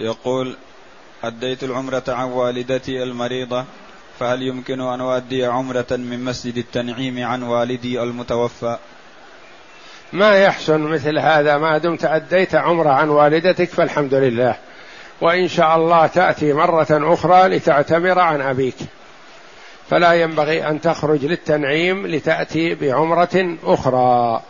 يقول 0.00 0.56
أديت 1.24 1.64
العمرة 1.64 2.02
عن 2.08 2.24
والدتي 2.24 3.02
المريضة 3.02 3.64
فهل 4.18 4.42
يمكن 4.42 4.80
أن 4.80 5.00
أؤدي 5.00 5.44
عمرة 5.44 5.86
من 5.90 6.24
مسجد 6.24 6.56
التنعيم 6.56 7.24
عن 7.24 7.42
والدي 7.42 8.02
المتوفى؟ 8.02 8.78
ما 10.12 10.36
يحسن 10.36 10.80
مثل 10.80 11.18
هذا 11.18 11.58
ما 11.58 11.78
دمت 11.78 12.04
أديت 12.04 12.54
عمرة 12.54 12.90
عن 12.90 13.08
والدتك 13.08 13.68
فالحمد 13.68 14.14
لله. 14.14 14.56
وإن 15.20 15.48
شاء 15.48 15.76
الله 15.76 16.06
تأتي 16.06 16.52
مرة 16.52 17.14
أخرى 17.14 17.48
لتعتمر 17.48 18.18
عن 18.18 18.40
أبيك. 18.40 18.76
فلا 19.90 20.12
ينبغي 20.12 20.68
أن 20.68 20.80
تخرج 20.80 21.24
للتنعيم 21.24 22.06
لتأتي 22.06 22.74
بعمرة 22.74 23.56
أخرى. 23.64 24.42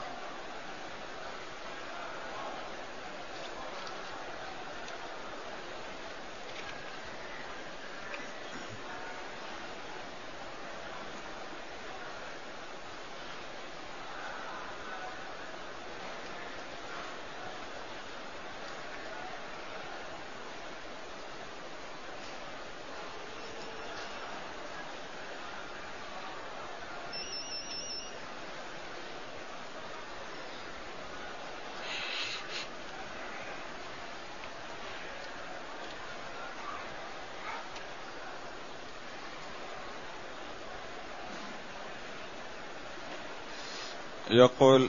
يقول 44.30 44.88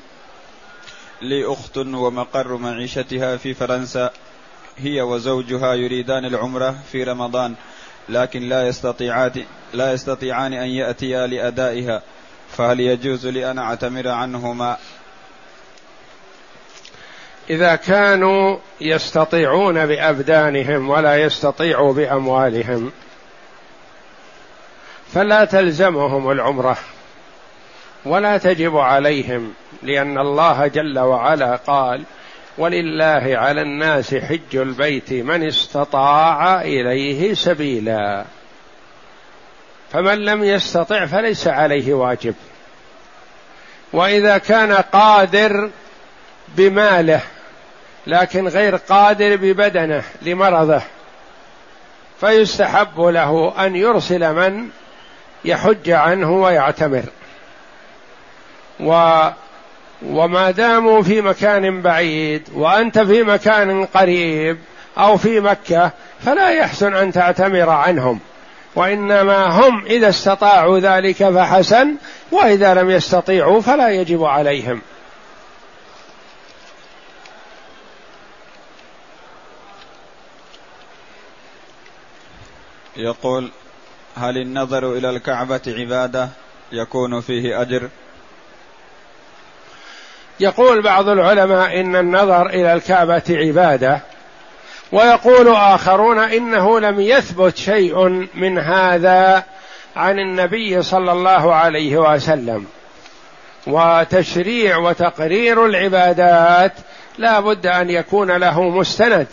لي 1.21 1.53
أخت 1.53 1.77
ومقر 1.77 2.57
معيشتها 2.57 3.37
في 3.37 3.53
فرنسا 3.53 4.11
هي 4.77 5.01
وزوجها 5.01 5.73
يريدان 5.73 6.25
العمرة 6.25 6.75
في 6.91 7.03
رمضان 7.03 7.55
لكن 8.09 8.49
لا 8.49 8.67
يستطيعان 8.67 9.45
لا 9.73 9.93
يستطيعان 9.93 10.53
أن 10.53 10.69
يأتيا 10.69 11.27
لأدائها 11.27 12.01
فهل 12.57 12.79
يجوز 12.79 13.27
لي 13.27 13.51
أن 13.51 13.57
أعتمر 13.57 14.07
عنهما؟ 14.07 14.77
إذا 17.49 17.75
كانوا 17.75 18.57
يستطيعون 18.81 19.85
بأبدانهم 19.85 20.89
ولا 20.89 21.17
يستطيعوا 21.17 21.93
بأموالهم 21.93 22.91
فلا 25.13 25.45
تلزمهم 25.45 26.31
العمرة. 26.31 26.77
ولا 28.05 28.37
تجب 28.37 28.77
عليهم 28.77 29.53
لأن 29.83 30.17
الله 30.17 30.67
جل 30.67 30.99
وعلا 30.99 31.55
قال 31.55 32.03
ولله 32.57 33.37
على 33.37 33.61
الناس 33.61 34.15
حج 34.15 34.55
البيت 34.55 35.13
من 35.13 35.47
استطاع 35.47 36.61
إليه 36.61 37.33
سبيلا. 37.33 38.25
فمن 39.91 40.25
لم 40.25 40.43
يستطع 40.43 41.05
فليس 41.05 41.47
عليه 41.47 41.93
واجب. 41.93 42.35
وإذا 43.93 44.37
كان 44.37 44.71
قادر 44.71 45.69
بماله 46.47 47.21
لكن 48.07 48.47
غير 48.47 48.75
قادر 48.75 49.35
ببدنه 49.35 50.03
لمرضه 50.21 50.81
فيستحب 52.19 53.01
له 53.01 53.53
أن 53.65 53.75
يرسل 53.75 54.33
من 54.33 54.69
يحج 55.45 55.89
عنه 55.89 56.31
ويعتمر. 56.31 57.03
و 58.81 59.21
وما 60.05 60.51
داموا 60.51 61.01
في 61.01 61.21
مكان 61.21 61.81
بعيد 61.81 62.49
وأنت 62.53 62.99
في 62.99 63.23
مكان 63.23 63.85
قريب 63.85 64.57
أو 64.97 65.17
في 65.17 65.39
مكة 65.39 65.91
فلا 66.25 66.49
يحسن 66.49 66.95
أن 66.95 67.11
تعتمر 67.11 67.69
عنهم. 67.69 68.19
وإنما 68.75 69.45
هم 69.45 69.85
إذا 69.85 70.09
استطاعوا 70.09 70.79
ذلك 70.79 71.29
فحسن 71.29 71.95
وإذا 72.31 72.73
لم 72.73 72.89
يستطيعوا 72.89 73.61
فلا 73.61 73.89
يجب 73.89 74.23
عليهم. 74.23 74.81
يقول 82.97 83.51
هل 84.15 84.37
النظر 84.37 84.93
إلى 84.93 85.09
الكعبة 85.09 85.61
عبادة 85.67 86.29
يكون 86.71 87.21
فيه 87.21 87.61
أجر؟ 87.61 87.89
يقول 90.41 90.81
بعض 90.81 91.09
العلماء 91.09 91.79
إن 91.79 91.95
النظر 91.95 92.45
إلى 92.45 92.73
الكعبة 92.73 93.23
عبادة 93.29 93.99
ويقول 94.91 95.47
آخرون 95.47 96.19
إنه 96.19 96.79
لم 96.79 97.01
يثبت 97.01 97.57
شيء 97.57 98.27
من 98.35 98.57
هذا 98.57 99.43
عن 99.95 100.19
النبي 100.19 100.83
صلى 100.83 101.11
الله 101.11 101.55
عليه 101.55 101.97
وسلم. 101.97 102.65
وتشريع 103.67 104.77
وتقرير 104.77 105.65
العبادات 105.65 106.73
لا 107.17 107.39
بد 107.39 107.67
أن 107.67 107.89
يكون 107.89 108.31
له 108.31 108.69
مستند 108.69 109.27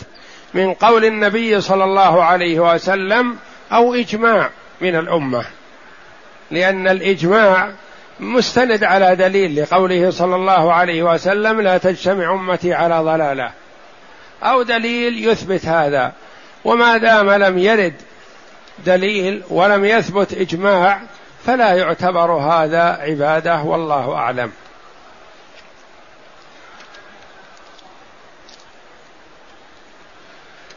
من 0.53 0.73
قول 0.73 1.05
النبي 1.05 1.61
صلى 1.61 1.83
الله 1.83 2.23
عليه 2.23 2.59
وسلم 2.59 3.35
أو 3.71 3.93
إجماع 3.93 4.49
من 4.81 4.95
الأمة. 4.95 5.45
لأن 6.51 6.87
الإجماع 6.87 7.71
مستند 8.19 8.83
على 8.83 9.15
دليل 9.15 9.61
لقوله 9.61 10.11
صلى 10.11 10.35
الله 10.35 10.73
عليه 10.73 11.03
وسلم 11.03 11.61
لا 11.61 11.77
تجتمع 11.77 12.33
أمتي 12.33 12.73
على 12.73 12.99
ضلالة. 12.99 13.51
أو 14.43 14.63
دليل 14.63 15.27
يثبت 15.27 15.65
هذا. 15.65 16.13
وما 16.65 16.97
دام 16.97 17.29
لم 17.29 17.57
يرد 17.57 17.93
دليل 18.85 19.43
ولم 19.49 19.85
يثبت 19.85 20.33
إجماع 20.33 21.01
فلا 21.45 21.73
يعتبر 21.73 22.31
هذا 22.31 22.83
عبادة 22.83 23.61
والله 23.61 24.13
أعلم. 24.13 24.51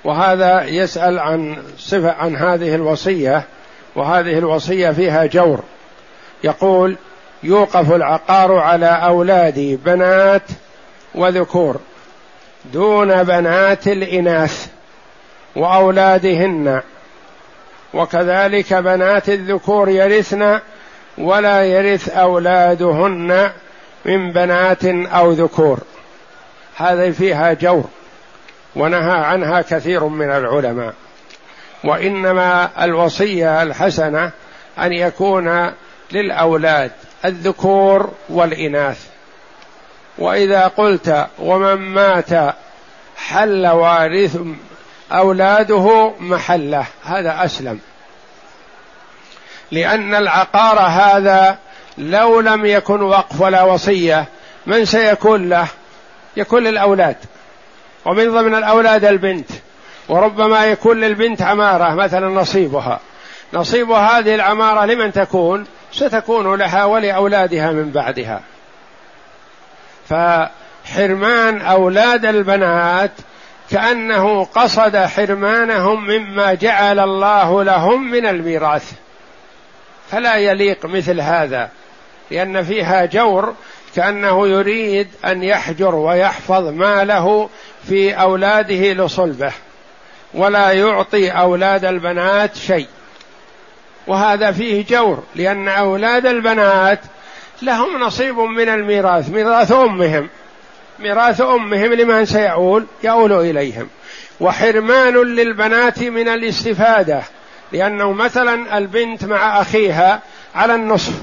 وهذا 0.05 0.65
يسأل 0.65 1.19
عن 1.19 1.63
صفة 1.79 2.13
عن 2.13 2.37
هذه 2.37 2.75
الوصية 2.75 3.45
وهذه 3.97 4.39
الوصية 4.39 4.91
فيها 4.91 5.27
جور. 5.27 5.61
يقول 6.45 6.97
يوقف 7.43 7.93
العقار 7.93 8.57
على 8.57 8.87
أولاد 8.87 9.79
بنات 9.85 10.43
وذكور 11.15 11.81
دون 12.73 13.23
بنات 13.23 13.89
الإناث 13.89 14.67
وأولادهن. 15.57 16.81
وكذلك 17.95 18.75
بنات 18.75 19.29
الذكور 19.29 19.89
يرثن 19.89 20.61
ولا 21.19 21.63
يرث 21.63 22.09
أولادهن 22.09 23.51
من 24.05 24.33
بنات 24.33 24.85
أو 24.85 25.31
ذكور. 25.31 25.79
هذه 26.77 27.11
فيها 27.11 27.53
جور 27.53 27.85
ونهى 28.77 29.19
عنها 29.25 29.63
كثير 29.63 30.05
من 30.05 30.31
العلماء. 30.31 30.95
وإنما 31.85 32.71
الوصية 32.85 33.63
الحسنة 33.63 34.31
أن 34.79 34.93
يكون 34.93 35.73
للأولاد 36.13 36.91
الذكور 37.25 38.11
والإناث. 38.29 39.07
وإذا 40.19 40.67
قلت 40.67 41.27
ومن 41.39 41.75
مات 41.75 42.55
حل 43.17 43.67
وارث 43.67 44.37
أولاده 45.13 46.13
محلة. 46.21 46.87
هذا 47.05 47.45
أسلم. 47.45 47.81
لأن 49.71 50.15
العقار 50.15 50.79
هذا 50.81 51.59
لو 51.99 52.41
لم 52.41 52.67
يكن 52.67 53.03
وقف 53.03 53.41
ولا 53.41 53.63
وصية 53.63 54.25
من 54.67 54.85
سيكون 54.85 55.49
له؟ 55.49 55.67
يكون 56.37 56.65
للأولاد. 56.65 57.17
ومن 58.05 58.31
ضمن 58.31 58.55
الأولاد 58.55 59.05
البنت. 59.05 59.51
وربما 60.09 60.65
يكون 60.65 61.01
للبنت 61.01 61.43
عمارة 61.43 61.95
مثلا 61.95 62.29
نصيبها. 62.29 63.01
نصيب 63.53 63.91
هذه 63.91 64.35
العمارة 64.35 64.85
لمن 64.85 65.13
تكون؟ 65.13 65.67
ستكون 65.93 66.59
لها 66.59 66.85
ولأولادها 66.85 67.71
من 67.73 67.91
بعدها. 67.91 68.41
فحرمان 70.09 71.61
أولاد 71.61 72.25
البنات 72.25 73.13
كأنه 73.71 74.45
قصد 74.45 74.97
حرمانهم 74.97 76.05
مما 76.07 76.55
جعل 76.55 76.99
الله 76.99 77.63
لهم 77.63 78.11
من 78.11 78.27
الميراث. 78.27 78.93
فلا 80.11 80.37
يليق 80.37 80.87
مثل 80.87 81.21
هذا 81.21 81.69
لأن 82.31 82.63
فيها 82.63 83.05
جور 83.05 83.55
كأنه 83.97 84.49
يريد 84.49 85.09
أن 85.25 85.43
يحجر 85.43 85.95
ويحفظ 85.95 86.69
ماله 86.69 87.49
في 87.89 88.15
أولاده 88.15 88.93
لصلبه 88.93 89.53
ولا 90.35 90.73
يعطي 90.73 91.31
أولاد 91.31 91.85
البنات 91.85 92.57
شيء. 92.57 92.87
وهذا 94.07 94.53
فيه 94.53 94.85
جور 94.87 95.23
لأن 95.35 95.69
أولاد 95.69 96.27
البنات 96.27 97.01
لهم 97.63 98.01
نصيب 98.01 98.39
من 98.39 98.69
الميراث 98.69 99.31
ميراث 99.31 99.73
أمهم. 99.73 100.29
ميراث 100.99 101.41
أمهم 101.41 101.95
لمن 101.95 102.25
سيعول 102.25 102.87
يؤول 103.05 103.33
إليهم. 103.33 103.89
وحرمان 104.41 105.17
للبنات 105.17 106.03
من 106.03 106.29
الاستفادة 106.29 107.23
لأنه 107.73 108.13
مثلا 108.13 108.79
البنت 108.79 109.25
مع 109.25 109.61
أخيها 109.61 110.21
على 110.55 110.75
النصف. 110.75 111.23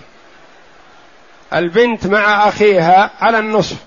البنت 1.54 2.08
مع 2.08 2.48
أخيها 2.48 3.12
على 3.22 3.40
النصف. 3.40 3.78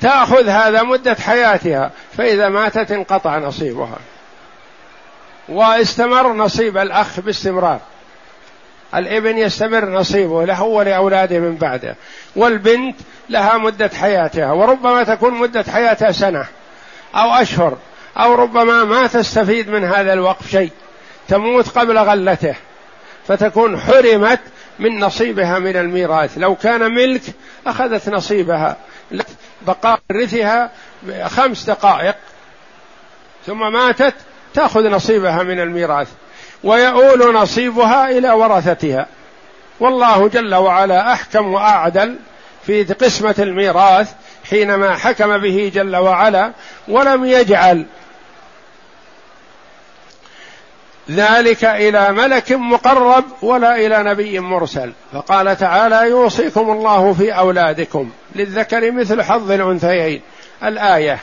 تأخذ 0.00 0.48
هذا 0.48 0.82
مدة 0.82 1.14
حياتها 1.14 1.90
فإذا 2.16 2.48
ماتت 2.48 2.92
انقطع 2.92 3.38
نصيبها. 3.38 3.98
واستمر 5.48 6.32
نصيب 6.32 6.78
الأخ 6.78 7.20
باستمرار. 7.20 7.80
الابن 8.96 9.38
يستمر 9.38 9.90
نصيبه 9.90 10.44
له 10.44 10.62
ولأولاده 10.62 11.38
من 11.38 11.56
بعده. 11.56 11.96
والبنت 12.36 12.96
لها 13.28 13.58
مدة 13.58 13.90
حياتها 14.00 14.52
وربما 14.52 15.04
تكون 15.04 15.34
مدة 15.34 15.64
حياتها 15.72 16.12
سنة 16.12 16.46
أو 17.14 17.30
أشهر 17.34 17.76
أو 18.16 18.34
ربما 18.34 18.84
ما 18.84 19.06
تستفيد 19.06 19.68
من 19.68 19.84
هذا 19.84 20.12
الوقف 20.12 20.50
شيء. 20.50 20.70
تموت 21.28 21.68
قبل 21.68 21.98
غلته 21.98 22.54
فتكون 23.28 23.80
حرمت 23.80 24.40
من 24.78 25.00
نصيبها 25.00 25.58
من 25.58 25.76
الميراث. 25.76 26.38
لو 26.38 26.54
كان 26.54 26.94
ملك 26.94 27.22
أخذت 27.66 28.08
نصيبها. 28.08 28.76
بقاء 29.66 30.00
رثها 30.12 30.70
خمس 31.26 31.64
دقائق 31.64 32.16
ثم 33.46 33.72
ماتت 33.72 34.14
تأخذ 34.54 34.88
نصيبها 34.90 35.42
من 35.42 35.60
الميراث. 35.60 36.08
ويؤول 36.64 37.34
نصيبها 37.34 38.10
إلى 38.10 38.30
ورثتها. 38.30 39.06
والله 39.80 40.28
جل 40.28 40.54
وعلا 40.54 41.12
أحكم 41.12 41.52
وأعدل 41.52 42.16
في 42.66 42.84
قسمة 42.84 43.34
الميراث 43.38 44.12
حينما 44.50 44.96
حكم 44.96 45.38
به 45.38 45.72
جل 45.74 45.96
وعلا 45.96 46.52
ولم 46.88 47.24
يجعل. 47.24 47.86
ذلك 51.10 51.64
إلى 51.64 52.12
ملك 52.12 52.52
مقرب 52.52 53.24
ولا 53.42 53.76
إلى 53.76 54.02
نبي 54.02 54.40
مرسل. 54.40 54.92
فقال 55.12 55.56
تعالى 55.58 56.10
يوصيكم 56.10 56.70
الله 56.70 57.12
في 57.12 57.32
أولادكم 57.32 58.10
للذكر 58.34 58.90
مثل 58.90 59.22
حظ 59.22 59.50
الأنثيين. 59.50 60.20
الآية 60.64 61.18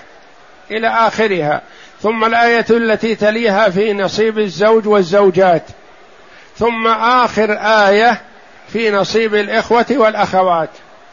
إلى 0.72 0.88
آخرها. 0.88 1.62
ثم 2.04 2.26
الآية 2.26 2.66
التي 2.70 3.16
تليها 3.16 3.70
في 3.70 3.94
نصيب 3.94 4.40
الزوج 4.40 4.88
والزوجات. 4.88 5.64
ثم 6.58 6.88
آخر 6.88 7.52
آية 7.62 8.22
في 8.68 8.92
نصيب 8.92 9.36
الإخوة 9.36 9.86
والأخوات. 9.92 10.70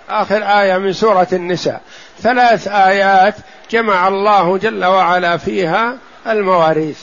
آخر 0.09 0.43
آية 0.43 0.79
من 0.79 0.93
سورة 0.93 1.29
النساء. 1.33 1.81
ثلاث 2.23 2.69
آيات 2.69 3.35
جمع 3.71 4.09
الله 4.09 4.59
جل 4.59 4.85
وعلا 4.85 5.37
فيها 5.37 5.97
المواريث. 6.27 6.99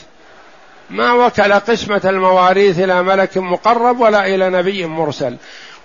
ما 0.90 1.12
وكل 1.12 1.52
قسمة 1.52 2.00
المواريث 2.04 2.78
إلى 2.78 3.02
ملك 3.02 3.38
مقرب 3.38 4.00
ولا 4.00 4.26
إلى 4.26 4.50
نبي 4.50 4.86
مرسل. 4.86 5.36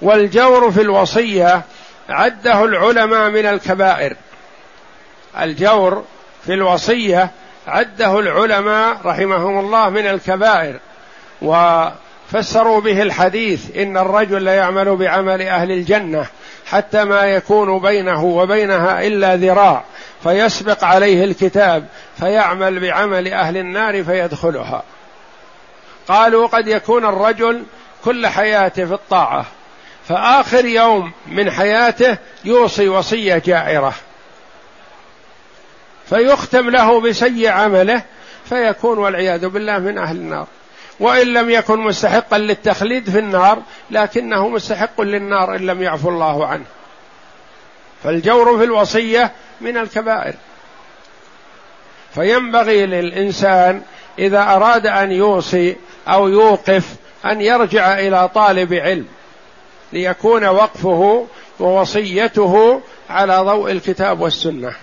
والجور 0.01 0.71
في 0.71 0.81
الوصية 0.81 1.61
عده 2.09 2.65
العلماء 2.65 3.29
من 3.29 3.45
الكبائر. 3.45 4.15
الجور 5.39 6.03
في 6.45 6.53
الوصية 6.53 7.31
عده 7.67 8.19
العلماء 8.19 8.97
رحمهم 9.05 9.59
الله 9.59 9.89
من 9.89 10.07
الكبائر 10.07 10.79
وفسروا 11.41 12.81
به 12.81 13.01
الحديث 13.01 13.77
إن 13.77 13.97
الرجل 13.97 14.43
لا 14.43 14.55
يعمل 14.55 14.95
بعمل 14.95 15.41
أهل 15.41 15.71
الجنة 15.71 16.27
حتى 16.65 17.03
ما 17.03 17.23
يكون 17.25 17.79
بينه 17.79 18.23
وبينها 18.23 19.07
إلا 19.07 19.35
ذراع 19.35 19.83
فيسبق 20.23 20.83
عليه 20.83 21.23
الكتاب 21.23 21.85
فيعمل 22.19 22.79
بعمل 22.79 23.33
أهل 23.33 23.57
النار 23.57 24.03
فيدخلها. 24.03 24.83
قالوا 26.07 26.47
قد 26.47 26.67
يكون 26.67 27.05
الرجل 27.05 27.63
كل 28.05 28.27
حياته 28.27 28.85
في 28.85 28.93
الطاعة 28.93 29.45
فآخر 30.07 30.65
يوم 30.65 31.11
من 31.27 31.51
حياته 31.51 32.17
يوصي 32.45 32.89
وصية 32.89 33.41
جائرة. 33.45 33.93
فيختم 36.09 36.69
له 36.69 37.01
بسيء 37.01 37.49
عمله 37.49 38.01
فيكون 38.45 38.97
والعياذ 38.97 39.47
بالله 39.47 39.79
من 39.79 39.97
أهل 39.97 40.15
النار. 40.15 40.47
وإن 40.99 41.27
لم 41.27 41.49
يكن 41.49 41.79
مستحقا 41.79 42.37
للتخليد 42.37 43.09
في 43.09 43.19
النار 43.19 43.61
لكنه 43.91 44.47
مستحق 44.47 45.01
للنار 45.01 45.55
إن 45.55 45.65
لم 45.65 45.83
يعفو 45.83 46.09
الله 46.09 46.47
عنه. 46.47 46.65
فالجور 48.03 48.57
في 48.57 48.63
الوصية 48.63 49.31
من 49.61 49.77
الكبائر. 49.77 50.33
فينبغي 52.15 52.85
للإنسان 52.85 53.81
إذا 54.19 54.41
أراد 54.41 54.87
أن 54.87 55.11
يوصي 55.11 55.75
أو 56.07 56.27
يوقف 56.27 56.83
أن 57.25 57.41
يرجع 57.41 57.99
إلى 57.99 58.29
طالب 58.35 58.73
علم 58.73 59.05
ليكون 59.93 60.45
وقفه 60.45 61.27
ووصيته 61.59 62.81
على 63.09 63.37
ضوء 63.37 63.71
الكتاب 63.71 64.21
والسنة. 64.21 64.73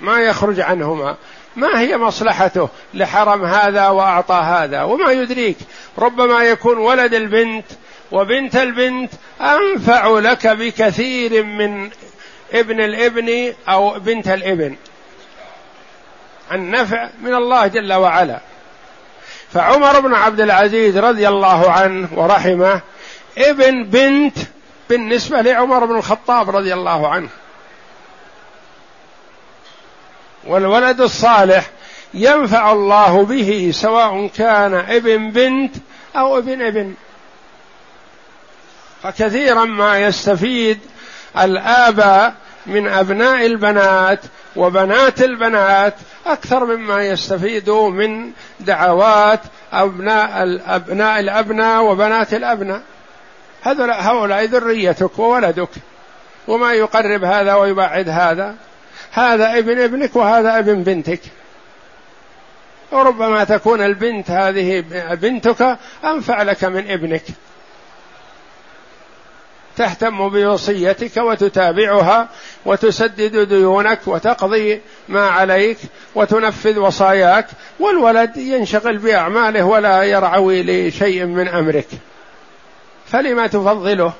ما 0.00 0.20
يخرج 0.20 0.60
عنهما. 0.60 1.16
ما 1.56 1.80
هي 1.80 1.96
مصلحته؟ 1.96 2.68
لحرم 2.94 3.44
هذا 3.44 3.88
وأعطى 3.88 4.34
هذا. 4.34 4.82
وما 4.82 5.12
يدريك. 5.12 5.56
ربما 5.98 6.44
يكون 6.44 6.78
ولد 6.78 7.14
البنت 7.14 7.64
وبنت 8.12 8.56
البنت 8.56 9.10
أنفع 9.40 10.08
لك 10.08 10.46
بكثير 10.46 11.44
من 11.44 11.90
ابن 12.52 12.80
الابن 12.80 13.54
أو 13.68 13.98
بنت 13.98 14.28
الابن. 14.28 14.76
النفع 16.52 17.08
من 17.22 17.34
الله 17.34 17.66
جل 17.66 17.92
وعلا. 17.92 18.40
فعمر 19.52 20.00
بن 20.00 20.14
عبد 20.14 20.40
العزيز 20.40 20.98
رضي 20.98 21.28
الله 21.28 21.70
عنه 21.70 22.08
ورحمه 22.14 22.80
ابن 23.38 23.84
بنت 23.84 24.36
بالنسبة 24.90 25.40
لعمر 25.40 25.84
بن 25.84 25.96
الخطاب 25.96 26.56
رضي 26.56 26.74
الله 26.74 27.08
عنه. 27.08 27.28
والولد 30.48 31.00
الصالح 31.00 31.70
ينفع 32.14 32.72
الله 32.72 33.24
به 33.24 33.70
سواء 33.74 34.26
كان 34.26 34.74
ابن 34.74 35.30
بنت 35.30 35.74
أو 36.16 36.38
ابن 36.38 36.62
ابن. 36.62 36.94
فكثيرا 39.02 39.64
ما 39.64 39.98
يستفيد 39.98 40.78
الآباء 41.38 42.34
من 42.66 42.88
أبناء 42.88 43.46
البنات 43.46 44.20
وبنات 44.56 45.22
البنات 45.22 45.94
أكثر 46.26 46.64
مما 46.64 47.04
يستفيدوا 47.04 47.90
من 47.90 48.30
دعوات 48.60 49.40
أبناء 49.72 50.42
الأبناء 50.42 51.20
الأبناء 51.20 51.84
وبنات 51.84 52.34
الأبناء 52.34 52.82
هؤلاء 53.66 54.44
ذريتك 54.44 55.18
وولدك 55.18 55.68
وما 56.48 56.72
يقرب 56.72 57.24
هذا 57.24 57.54
ويبعد 57.54 58.08
هذا. 58.08 58.54
هذا 59.12 59.58
ابن 59.58 59.80
ابنك 59.80 60.16
وهذا 60.16 60.58
ابن 60.58 60.82
بنتك. 60.82 61.20
وربما 62.92 63.44
تكون 63.44 63.80
البنت 63.82 64.30
هذه 64.30 64.84
بنتك 65.10 65.78
أنفع 66.04 66.42
لك 66.42 66.64
من 66.64 66.90
ابنك. 66.90 67.22
تهتم 69.76 70.28
بوصيتك 70.28 71.16
وتتابعها 71.16 72.28
وتسدد 72.64 73.48
ديونك 73.48 74.00
وتقضي 74.06 74.80
ما 75.08 75.26
عليك 75.26 75.78
وتنفذ 76.14 76.78
وصاياك 76.78 77.46
والولد 77.80 78.36
ينشغل 78.36 78.98
بأعماله 78.98 79.64
ولا 79.64 80.02
يرعوي 80.02 80.62
لشيء 80.62 81.24
من 81.24 81.48
أمرك. 81.48 81.88
فلما 83.06 83.46
تفضله؟ 83.46 84.12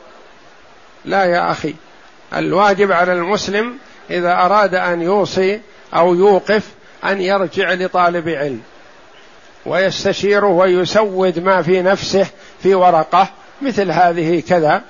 لا 1.05 1.24
يا 1.24 1.51
أخي 1.51 1.74
الواجب 2.36 2.93
على 2.93 3.12
المسلم 3.12 3.78
إذا 4.11 4.33
أراد 4.33 4.75
أن 4.75 5.03
يوصي 5.03 5.61
أو 5.95 6.15
يوقف 6.15 6.63
أن 7.05 7.21
يرجع 7.21 7.73
لطالب 7.73 8.29
علم. 8.29 8.63
ويستشيره 9.67 10.47
ويسود 10.47 11.39
ما 11.39 11.63
في 11.63 11.83
نفسه 11.83 12.27
في 12.63 12.75
ورقة 12.75 13.29
مثل 13.63 13.91
هذه 13.91 14.43
كذا 14.49 14.83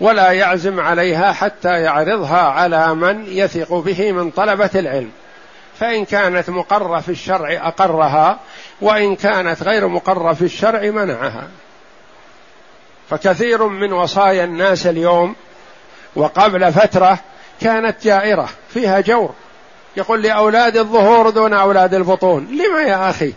ولا 0.00 0.30
يعزم 0.30 0.80
عليها 0.80 1.32
حتى 1.32 1.80
يعرضها 1.80 2.40
على 2.40 2.94
من 2.94 3.26
يثق 3.26 3.74
به 3.74 4.12
من 4.12 4.30
طلبة 4.30 4.70
العلم. 4.74 5.10
فإن 5.78 6.04
كانت 6.04 6.50
مقرة 6.50 7.00
في 7.00 7.08
الشرع 7.08 7.68
أقرها 7.68 8.38
وإن 8.80 9.16
كانت 9.16 9.62
غير 9.62 9.88
مقرة 9.88 10.32
في 10.32 10.42
الشرع 10.42 10.90
منعها. 10.90 11.48
فكثير 13.10 13.66
من 13.66 13.92
وصايا 13.92 14.44
الناس 14.44 14.86
اليوم 14.86 15.34
وقبل 16.16 16.72
فترة 16.72 17.18
كانت 17.60 18.04
جائرة 18.04 18.48
فيها 18.68 19.00
جور. 19.00 19.34
يقول 19.96 20.22
لاولاد 20.22 20.76
الظهور 20.76 21.30
دون 21.30 21.52
أولاد 21.54 21.94
البطون. 21.94 22.46
لما 22.46 22.82
يا 22.82 23.10
أخي؟ 23.10 23.32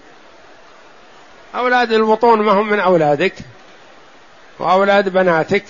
أولاد 1.56 1.92
البطون 1.92 2.42
ما 2.42 2.52
هم 2.52 2.70
من 2.70 2.80
أولادك 2.80 3.34
وأولاد 4.60 5.10
بناتك 5.10 5.64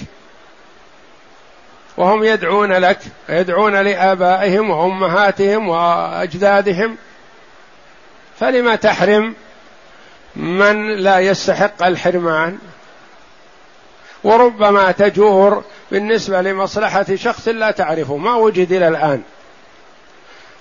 وهم 1.98 2.24
يدعون 2.24 2.74
لك 2.74 3.00
يدعون 3.30 3.76
لآبائهم 3.76 4.70
وأمهاتهم 4.70 5.68
وأجدادهم. 5.68 6.98
فلم 8.40 8.76
تحرم 8.76 9.36
من 10.36 10.96
لا 10.96 11.20
يستحق 11.20 11.84
الحرمان؟ 11.84 12.60
وربما 14.26 14.92
تجور 14.92 15.64
بالنسبة 15.92 16.42
لمصلحة 16.42 17.16
شخص 17.16 17.48
لا 17.48 17.72
تعرفه. 17.72 18.18
ما 18.18 18.36
وجد 18.36 18.72
إلى 18.72 18.88
الآن. 18.88 19.22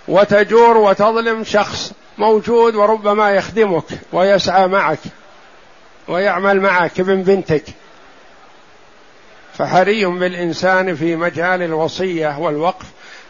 وتجور 0.08 0.76
وتظلم 0.76 1.44
شخص 1.44 1.92
موجود 2.18 2.74
وربما 2.74 3.30
يخدمك 3.30 3.84
ويسعى 4.12 4.66
معك 4.66 4.98
ويعمل 6.08 6.60
معك 6.60 7.00
ابن 7.00 7.22
بنتك. 7.22 7.64
فحري 9.54 10.04
بالإنسان 10.04 10.96
في 10.96 11.16
مجال 11.16 11.62
الوصية 11.62 12.38
والوقف 12.38 12.86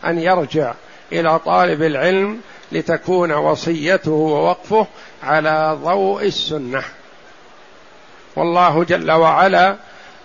أن 0.07 0.18
يرجع 0.18 0.74
إلى 1.12 1.39
طالب 1.39 1.82
العلم 1.82 2.41
لتكون 2.72 3.32
وصيته 3.32 4.12
ووقفه 4.12 4.87
على 5.22 5.78
ضوء 5.82 6.26
السنة. 6.26 6.82
والله 8.37 8.85
جل 8.85 9.12
وعلا 9.12 9.76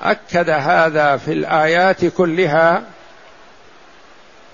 أكد 0.04 0.50
هذا 0.50 1.18
في 1.18 1.34
الآيات 1.34 2.06
كلها 2.06 2.84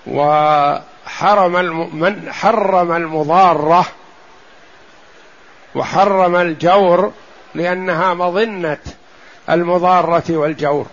وحرم 0.06 1.52
من 1.96 2.32
حرم 2.32 2.92
المضارة 2.92 3.86
وحرم 5.74 6.36
الجور 6.36 7.12
لأنها 7.54 8.14
مظنة 8.14 8.78
المضارة 9.50 10.24
والجور. 10.30 10.86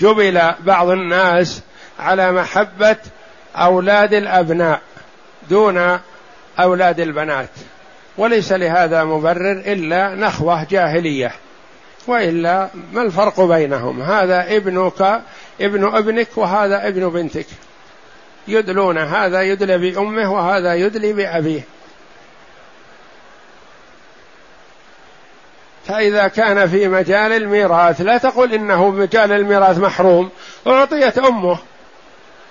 جبل 0.00 0.52
بعض 0.60 0.88
الناس 0.88 1.62
على 2.00 2.32
محبة 2.32 2.96
أولاد 3.56 4.14
الأبناء 4.14 4.80
دون 5.50 5.98
أولاد 6.60 7.00
البنات 7.00 7.50
وليس 8.18 8.52
لهذا 8.52 9.04
مبرر 9.04 9.52
إلا 9.52 10.14
نخوة 10.14 10.64
جاهلية. 10.64 11.32
وإلا 12.06 12.68
ما 12.92 13.02
الفرق 13.02 13.40
بينهم؟ 13.40 14.02
هذا 14.02 14.56
ابنك 14.56 15.22
ابن 15.60 15.84
ابنك 15.84 16.28
وهذا 16.36 16.88
ابن 16.88 17.08
بنتك. 17.08 17.46
يدلون 18.48 18.98
هذا 18.98 19.42
يدلي 19.42 19.78
بأمه 19.78 20.32
وهذا 20.32 20.74
يدلي 20.74 21.12
بأبيه. 21.12 21.60
فإذا 25.84 26.28
كان 26.28 26.68
في 26.68 26.88
مجال 26.88 27.32
الميراث 27.32 28.00
لا 28.00 28.18
تقل 28.18 28.54
إنه 28.54 28.90
مجال 28.90 29.32
الميراث 29.32 29.78
محروم. 29.78 30.30
أعطيت 30.66 31.18
أمه. 31.18 31.58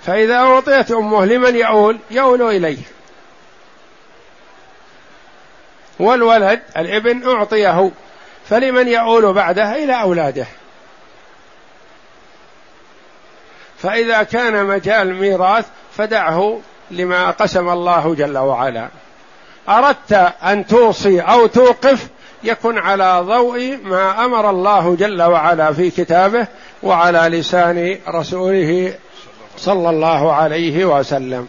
فإذا 0.06 0.36
أعطيت 0.36 0.91
أمه 0.91 1.26
لمن 1.26 1.56
يؤول؟ 1.56 1.99
يؤول 2.12 2.41
إليه. 2.41 2.78
والولد 5.99 6.62
الابن 6.78 7.30
أعطيه. 7.30 7.91
فلمن 8.50 8.88
يؤول 8.88 9.34
بعده 9.34 9.84
إلى 9.84 10.02
أولاده. 10.02 10.46
فإذا 13.78 14.24
كان 14.24 14.66
مجال 14.66 15.16
ميراث 15.16 15.66
فدعه 15.98 16.60
لما 16.91 17.32
قسم 17.32 17.70
الله 17.70 18.16
جل 18.16 18.38
وعلا. 18.38 18.88
أردت 19.70 20.14
أن 20.44 20.68
توصي 20.68 21.22
أو 21.22 21.48
توقف 21.48 22.08
يكن 22.44 22.78
على 22.78 23.20
ضوء 23.22 23.80
ما 23.84 24.26
أمر 24.26 24.50
الله 24.50 24.96
جل 24.96 25.22
وعلا 25.22 25.74
في 25.74 25.89
كتابه 25.89 26.48
وعلى 26.84 27.39
لسان 27.39 27.98
رسوله 28.08 28.96
صلى 29.58 29.89
الله 29.89 30.34
عليه 30.34 30.86
وسلم. 30.86 31.48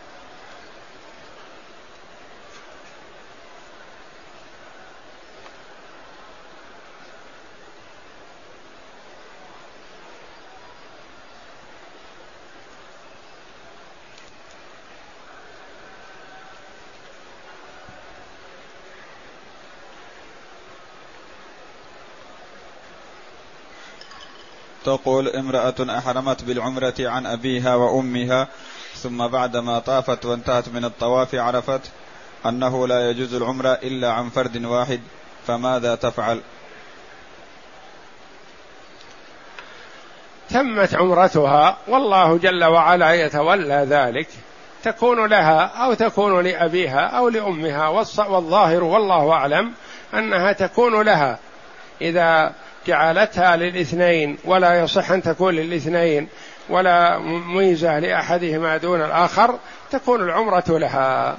تقول 24.97 25.29
امرأة 25.29 25.99
أحرمت 25.99 26.45
بالعمرة 26.45 26.95
عن 27.01 27.27
أبيها 27.27 27.75
وأمها 27.75 28.49
ثم 28.95 29.27
بعدما 29.27 29.79
طافت 29.79 30.25
وانتهت 30.25 30.69
من 30.69 30.85
الطواف 30.85 31.35
عرفت 31.35 31.81
أنه 32.47 32.87
لا 32.87 33.11
يجوز 33.11 33.35
العمرة 33.35 33.69
إلا 33.69 34.13
عن 34.13 34.29
فرد 34.29 34.65
واحد 34.65 35.01
فماذا 35.47 35.95
تفعل؟ 35.95 36.41
تمت 40.51 40.95
عمرتها 40.95 41.79
والله 41.89 42.39
جل 42.39 42.65
وعلا 42.65 43.15
يتولى 43.15 43.87
ذلك. 43.89 44.29
تكون 44.83 45.27
لها 45.27 45.61
أو 45.85 45.95
تكون 45.95 46.41
لأبيها 46.45 47.01
أو 47.01 47.29
لأمها 47.29 47.89
والظاهر 48.19 48.85
والله 48.85 49.33
أعلم 49.33 49.73
أنها 50.15 50.53
تكون 50.53 51.03
لها. 51.03 51.39
إذا 52.01 52.55
جعلتها 52.87 53.57
للاثنين 53.57 54.39
ولا 54.45 54.81
يصح 54.81 55.11
أن 55.11 55.23
تكون 55.23 55.55
للاثنين 55.55 56.29
ولا 56.69 57.19
ميزة 57.47 57.99
لأحدهما 57.99 58.77
دون 58.77 59.03
الآخر 59.03 59.59
تكون 59.91 60.23
العمرة 60.23 60.65
لها. 60.69 61.39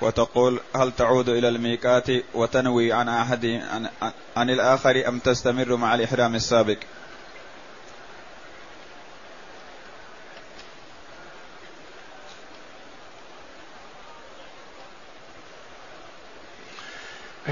وتقول 0.00 0.60
هل 0.76 0.92
تعود 0.92 1.28
إلى 1.28 1.48
الميقات 1.48 2.06
وتنوي 2.34 2.92
عن 2.92 3.08
أحد 3.08 3.46
عن, 3.46 3.88
عن 4.36 4.50
الآخر 4.50 5.08
أم 5.08 5.18
تستمر 5.18 5.76
مع 5.76 5.94
الإحرام 5.94 6.34
السابق؟ 6.34 6.76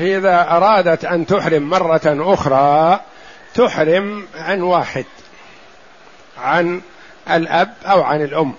إذا 0.01 0.47
أرادت 0.51 1.05
أن 1.05 1.27
تحرم 1.27 1.63
مرة 1.63 2.01
أخرى 2.35 3.01
تحرم 3.55 4.27
عن 4.35 4.63
واحد 4.63 5.05
عن 6.43 6.81
الأب 7.31 7.75
أو 7.87 8.03
عن 8.03 8.23
الأم. 8.23 8.53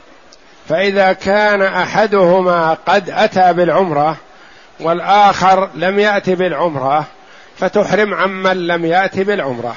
فإذا 0.70 1.14
كان 1.14 1.62
أحدهما 1.62 2.78
قد 2.86 3.10
أتى 3.10 3.54
بالعمرة 3.54 4.18
والآخر 4.80 5.70
لم 5.76 6.00
يأت 6.00 6.30
بالعمرة 6.30 7.06
فتحرم 7.58 8.14
عمن 8.14 8.68
لم 8.68 8.86
يأت 8.86 9.20
بالعمرة. 9.20 9.76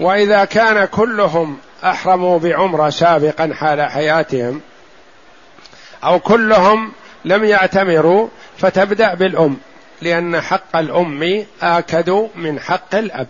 وإذا 0.00 0.44
كان 0.44 0.84
كلهم 0.84 1.58
أحرموا 1.84 2.38
بعمرة 2.38 2.90
سابقا 2.90 3.54
حال 3.54 3.82
حياتهم 3.82 4.60
أو 6.04 6.18
كلهم 6.18 6.92
لم 7.24 7.44
يعتمروا 7.44 8.28
فتبدأ 8.58 9.14
بالأم. 9.14 9.56
لأن 10.02 10.40
حق 10.40 10.76
الأم 10.76 11.44
آكد 11.62 12.28
من 12.36 12.60
حق 12.60 12.94
الأب. 12.94 13.28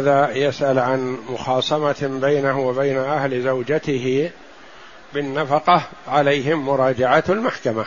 هذا 0.00 0.36
يسأل 0.36 0.78
عن 0.78 1.18
مخاصمة 1.28 2.18
بينه 2.22 2.60
وبين 2.60 2.98
أهل 2.98 3.42
زوجته 3.42 4.30
بالنفقة 5.14 5.82
عليهم 6.08 6.66
مراجعة 6.66 7.24
المحكمة. 7.28 7.84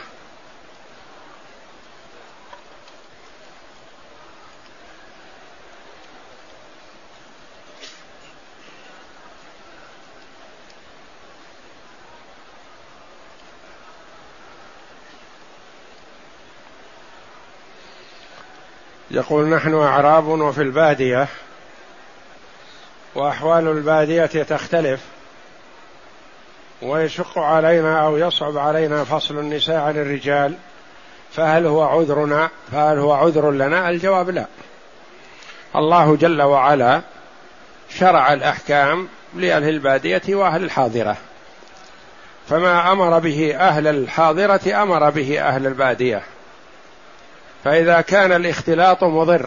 يقول 19.10 19.48
نحن 19.48 19.74
أعراب 19.74 20.26
وفي 20.26 20.62
البادية 20.62 21.28
وأحوال 23.14 23.68
البادية 23.68 24.26
تختلف 24.26 25.00
ويشق 26.82 27.38
علينا 27.38 28.06
أو 28.06 28.16
يصعب 28.16 28.58
علينا 28.58 29.04
فصل 29.04 29.38
النساء 29.38 29.76
عن 29.76 29.96
الرجال 29.96 30.54
فهل 31.32 31.66
هو 31.66 31.82
عذرنا؟ 31.82 32.50
فهل 32.72 32.98
هو 32.98 33.12
عذر 33.12 33.50
لنا؟ 33.50 33.90
الجواب 33.90 34.30
لا. 34.30 34.46
الله 35.76 36.16
جل 36.16 36.42
وعلا 36.42 37.00
شرع 37.88 38.32
الأحكام 38.32 39.08
لأهل 39.34 39.68
البادية 39.68 40.22
وأهل 40.28 40.64
الحاضرة. 40.64 41.16
فما 42.48 42.92
أمر 42.92 43.18
به 43.18 43.56
أهل 43.56 43.86
الحاضرة 43.86 44.82
أمر 44.82 45.10
به 45.10 45.40
أهل 45.40 45.66
البادية. 45.66 46.22
فإذا 47.64 48.00
كان 48.00 48.32
الاختلاط 48.32 49.04
مضر 49.04 49.46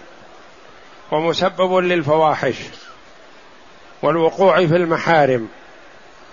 ومسبب 1.11 1.75
للفواحش 1.75 2.55
والوقوع 4.01 4.55
في 4.65 4.75
المحارم 4.75 5.47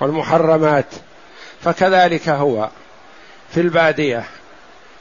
والمحرمات 0.01 0.95
فكذلك 1.65 2.29
هو 2.29 2.69
في 3.51 3.61
البادية. 3.61 4.25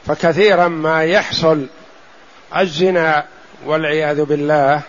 فكثيرا 0.06 0.68
ما 0.68 1.04
يحصل 1.04 1.66
الزنا 2.56 3.24
والعياذ 3.66 4.24
بالله 4.24 4.80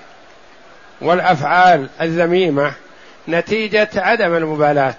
والأفعال 1.02 1.90
الذميمة 2.02 2.74
نتيجة 3.28 3.90
عدم 3.96 4.36
المبالاة. 4.36 4.96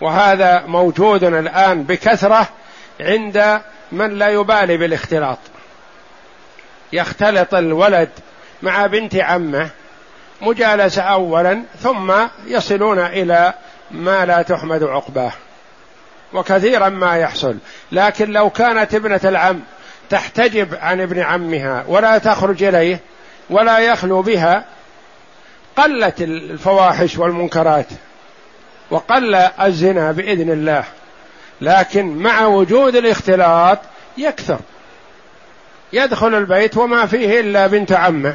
وهذا 0.00 0.66
موجود 0.66 1.24
الآن 1.24 1.84
بكثرة 1.84 2.48
عند 3.00 3.60
من 3.92 4.18
لا 4.18 4.28
يبالي 4.28 4.76
بالاختلاط. 4.76 5.38
يختلط 6.92 7.54
الولد 7.54 8.10
مع 8.62 8.86
بنت 8.86 9.16
عمه 9.16 9.70
مجالسة 10.42 11.02
اولا 11.02 11.62
ثم 11.82 12.12
يصلون 12.46 12.98
إلى 12.98 13.54
ما 13.90 14.26
لا 14.26 14.42
تحمد 14.42 14.82
عقباه. 14.82 15.32
وكثيرا 16.32 16.88
ما 16.88 17.16
يحصل. 17.16 17.56
لكن 17.92 18.32
لو 18.32 18.50
كانت 18.50 18.94
ابنة 18.94 19.20
العم 19.24 19.60
تحتجب 20.10 20.74
عن 20.74 21.00
ابن 21.00 21.20
عمها 21.20 21.84
ولا 21.88 22.18
تخرج 22.18 22.62
إليه 22.62 23.00
ولا 23.50 23.78
يخلو 23.78 24.22
بها 24.22 24.64
قلت 25.76 26.20
الفواحش 26.22 27.18
والمنكرات 27.18 27.86
وقل 28.90 29.34
الزنا 29.34 30.12
بإذن 30.12 30.50
الله. 30.50 30.84
لكن 31.60 32.06
مع 32.16 32.46
وجود 32.46 32.96
الاختلاط 32.96 33.78
يكثر. 34.18 34.58
يدخل 35.92 36.34
البيت 36.34 36.76
وما 36.76 37.06
فيه 37.06 37.40
إلا 37.40 37.66
بنت 37.66 37.92
عمه 37.92 38.34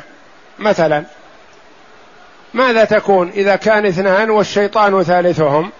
مثلا. 0.60 1.04
ماذا 2.56 2.86
تكون 2.86 3.30
إذا 3.30 3.56
كان 3.56 3.86
اثنان 3.86 4.30
والشيطان 4.30 5.04
ثالثهم؟ 5.04 5.72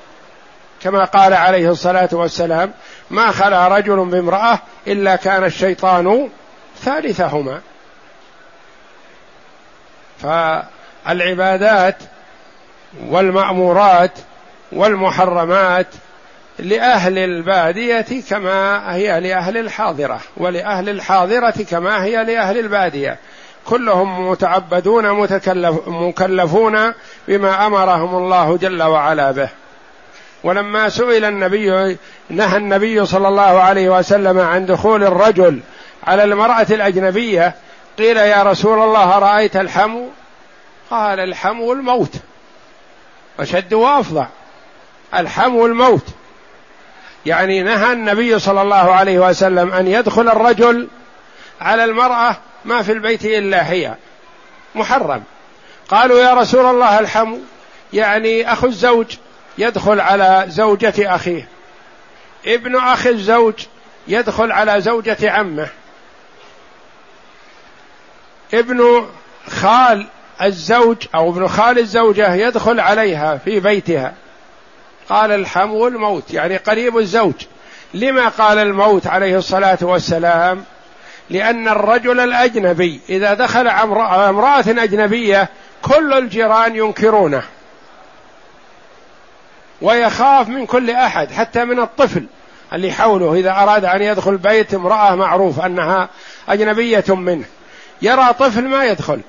كما 0.82 1.04
قال 1.04 1.34
عليه 1.34 1.72
الصلاة 1.72 2.10
والسلام 2.12 2.72
ما 3.10 3.32
خلا 3.32 3.68
رجل 3.68 4.06
بامرأة 4.06 4.60
إلا 4.88 5.16
كان 5.16 5.44
الشيطان 5.44 6.30
ثالثهما. 6.80 7.62
فالعبادات 11.06 11.96
والمأمورات 13.08 14.20
والمحرمات 14.72 15.88
لأهل 16.60 17.18
البادية 17.18 18.22
كما 18.30 18.96
هي 18.96 19.20
لأهل 19.20 19.58
الحاضرة 19.58 20.20
ولأهل 20.38 20.90
الحاضرة 20.90 21.64
كما 21.70 22.04
هي 22.04 22.24
لأهل 22.24 22.60
البادية. 22.60 23.20
كلهم 23.66 24.30
متعبدون 24.30 25.12
متكلف 25.12 25.88
مكلفون 25.88 26.94
بما 27.28 27.68
أمرهم 27.68 28.16
الله 28.16 28.58
جل 28.58 28.84
وعلا 28.84 29.32
به. 29.32 29.50
ولما 30.44 30.90
سئل 30.90 31.26
النبي 31.26 31.98
نهى 32.30 32.58
النبي 32.58 33.06
صلى 33.06 33.28
الله 33.28 33.62
عليه 33.62 33.90
وسلم 33.90 34.40
عن 34.40 34.66
دخول 34.66 35.04
الرجل 35.04 35.60
على 36.04 36.24
المرأة 36.24 36.68
الأجنبية 36.70 37.56
قيل 37.98 38.18
يا 38.18 38.44
رسول 38.44 38.80
الله 38.80 39.20
رأيت 39.20 39.56
الحمو؟ 39.56 40.10
قال 40.90 41.20
الحمو 41.20 41.74
الموت. 41.74 42.14
أشد 43.40 43.74
وأفظع. 43.74 44.28
الحمو 45.14 45.66
الموت. 45.66 46.06
يعني 47.26 47.64
نهى 47.64 47.94
النبي 47.94 48.40
صلى 48.40 48.62
الله 48.62 48.94
عليه 48.94 49.20
وسلم 49.20 49.74
أن 49.74 49.88
يدخل 49.88 50.30
الرجل 50.30 50.88
على 51.62 51.84
المرأة 51.84 52.38
ما 52.66 52.82
في 52.82 52.92
البيت 52.92 53.26
إلا 53.26 53.72
هي. 53.72 53.96
محرم. 54.76 55.24
قالوا 55.90 56.20
يا 56.20 56.34
رسول 56.34 56.66
الله 56.66 57.00
الحمو 57.00 57.40
يعني 57.94 58.54
أخو 58.54 58.68
الزوج 58.68 59.16
يدخل 59.58 60.00
على 60.00 60.46
زوجة 60.48 61.16
أخيه. 61.16 61.48
ابن 62.46 62.76
أخي 62.76 63.10
الزوج 63.10 63.54
يدخل 64.08 64.52
على 64.52 64.82
زوجة 64.82 65.18
عمه. 65.32 65.68
ابن 68.54 69.08
خال 69.50 70.08
الزوج 70.42 70.98
أو 71.16 71.30
ابن 71.30 71.48
خال 71.48 71.80
الزوجة 71.80 72.34
يدخل 72.34 72.80
عليها 72.80 73.38
في 73.38 73.60
بيتها. 73.60 74.14
قال 75.10 75.32
الحمو 75.32 75.88
الموت 75.88 76.34
يعني 76.34 76.58
قريب 76.58 76.98
الزوج. 76.98 77.34
لما 77.94 78.28
قال 78.28 78.58
الموت 78.58 79.08
عليه 79.08 79.38
الصلاة 79.38 79.78
والسلام؟ 79.82 80.66
لأن 81.30 81.68
الرجل 81.68 82.20
الأجنبي 82.20 83.00
إذا 83.10 83.34
دخل 83.34 83.68
على 83.68 84.30
امراه 84.30 84.64
أجنبية 84.68 85.50
كل 85.82 86.14
الجيران 86.14 86.76
ينكرونه. 86.76 87.44
ويخاف 89.82 90.50
من 90.50 90.66
كل 90.66 90.92
أحد 90.92 91.32
حتى 91.32 91.66
من 91.66 91.80
الطفل 91.80 92.26
اللي 92.74 92.92
حوله. 92.92 93.34
إذا 93.34 93.52
أراد 93.52 93.86
أن 93.86 94.02
يدخل 94.02 94.38
بيت 94.38 94.74
امرأة 94.74 95.16
معروف 95.16 95.60
أنها 95.60 96.10
أجنبية 96.50 97.04
منه. 97.10 97.46
يرى 98.02 98.34
طفل 98.40 98.68
ما 98.68 98.86
يدخل. 98.86 99.22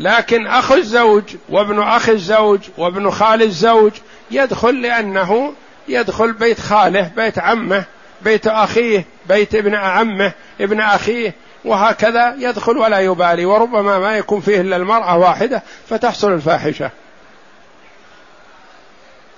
لكن 0.00 0.46
اخو 0.46 0.74
الزوج 0.74 1.22
وابن 1.48 1.82
أخي 1.82 2.12
الزوج 2.12 2.60
وابن 2.78 3.10
خال 3.10 3.42
الزوج 3.42 3.92
يدخل 4.30 4.82
لأنه 4.82 5.54
يدخل 5.88 6.32
بيت 6.32 6.60
خاله 6.60 7.10
بيت 7.16 7.38
عمه 7.38 7.84
بيت 8.22 8.46
أخيه 8.46 9.04
بيت 9.28 9.54
ابن 9.54 9.74
عمه 9.74 10.32
ابن 10.60 10.80
أخيه 10.80 11.34
وهكذا 11.64 12.34
يدخل 12.38 12.78
ولا 12.78 12.98
يبالي 12.98 13.44
وربما 13.44 13.98
ما 13.98 14.16
يكون 14.18 14.40
فيه 14.40 14.60
إلا 14.60 14.76
المرأة 14.76 15.16
واحدة 15.16 15.62
فتحصل 15.88 16.32
الفاحشة. 16.32 16.90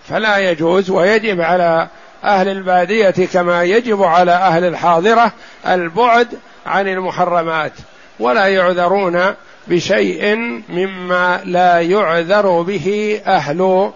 فلا 0.09 0.39
يجوز 0.39 0.91
ويجب 0.91 1.41
على 1.41 1.89
أهل 2.25 2.49
البادية 2.49 3.27
كما 3.33 3.63
يجب 3.63 4.03
على 4.03 4.33
أهل 4.33 4.65
الحاضرة 4.65 5.33
البعد 5.67 6.29
عن 6.67 6.89
المحرمات 6.89 7.73
ولا 8.21 8.47
يعذرون 8.47 9.35
بشيء 9.67 10.37
مما 10.69 11.41
لا 11.45 11.81
يعذر 11.81 12.63
به 12.63 13.21
أهل 13.27 13.91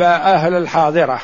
أهل 0.00 0.54
الحاضرة. 0.54 1.20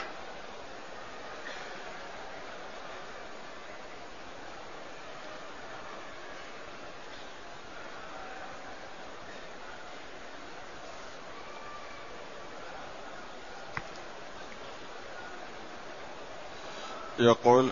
يقول 17.22 17.68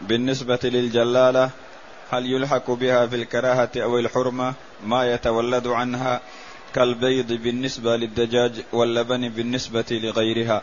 بالنسبة 0.00 0.58
للجلالة 0.64 1.50
هل 2.10 2.26
يلحق 2.26 2.70
بها 2.70 3.06
في 3.06 3.16
الكراهة 3.16 3.70
أو 3.76 3.98
الحرمة؟ 3.98 4.54
ما 4.84 5.12
يتولد 5.12 5.66
عنها 5.66 6.20
كالبيض 6.74 7.32
بالنسبة 7.32 7.96
للدجاج 7.96 8.52
واللبن 8.72 9.28
بالنسبة 9.28 9.84
لغيرها. 9.90 10.62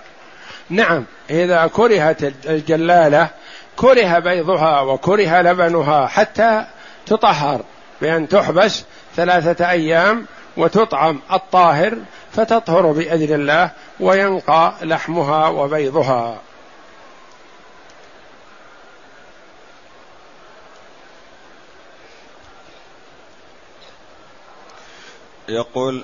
نعم 0.69 1.05
إذا 1.29 1.67
كرهت 1.67 2.23
الجلالة 2.45 3.29
كره 3.75 4.19
بيضها 4.19 4.81
وكره 4.81 5.41
لبنها 5.41 6.07
حتى 6.07 6.65
تطهر 7.05 7.61
بأن 8.01 8.27
تحبس 8.27 8.83
ثلاثة 9.15 9.69
أيام 9.69 10.25
وتطعم 10.57 11.19
الطاهر 11.33 11.97
فتطهر 12.33 12.91
بإذن 12.91 13.35
الله 13.35 13.71
وينقى 13.99 14.73
لحمها 14.81 15.47
وبيضها. 15.47 16.41
يقول 25.49 26.03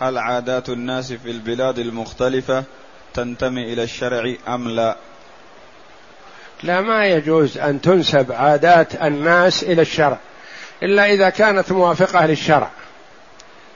هل 0.00 0.18
عادات 0.18 0.68
الناس 0.68 1.12
في 1.12 1.30
البلاد 1.30 1.78
المختلفة 1.78 2.64
تنتمي 3.14 3.72
إلى 3.72 3.82
الشرع 3.82 4.34
أم 4.48 4.68
لا؟ 4.68 4.96
لا 6.62 6.80
ما 6.80 7.06
يجوز 7.06 7.58
أن 7.58 7.80
تنسب 7.80 8.32
عادات 8.32 9.02
الناس 9.02 9.62
إلى 9.62 9.82
الشرع 9.82 10.18
إلا 10.82 11.12
إذا 11.12 11.30
كانت 11.30 11.72
موافقة 11.72 12.26
للشرع. 12.26 12.70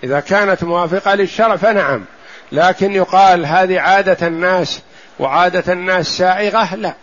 إذا 0.05 0.21
كانت 0.21 0.65
موافقة 0.65 1.15
للشرع 1.15 1.57
فنعم 1.57 2.05
لكن 2.53 2.93
يقال 2.93 3.47
هذه 3.47 3.81
عادة 3.81 4.27
الناس 4.27 4.81
وعادة 5.19 5.73
الناس 5.73 6.07
سائغة 6.07 6.75
لا. 6.75 6.95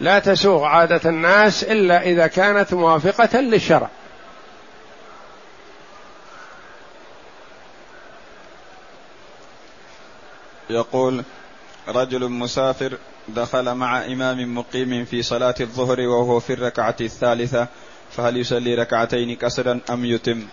لا 0.00 0.18
تسوغ 0.18 0.64
عادة 0.64 1.10
الناس 1.10 1.64
إلا 1.64 2.02
إذا 2.02 2.26
كانت 2.26 2.74
موافقة 2.74 3.40
للشرع. 3.40 3.88
يقول 10.70 11.24
رجل 11.88 12.28
مسافر 12.28 12.92
دخل 13.28 13.74
مع 13.74 14.04
إمام 14.04 14.58
مقيم 14.58 15.04
في 15.04 15.22
صلاة 15.22 15.54
الظهر 15.60 16.00
وهو 16.00 16.40
في 16.40 16.52
الركعة 16.52 16.96
الثالثة 17.00 17.66
فهل 18.16 18.36
يصلي 18.36 18.74
ركعتين 18.74 19.36
كسرا 19.36 19.80
أم 19.90 20.04
يتم؟ 20.04 20.46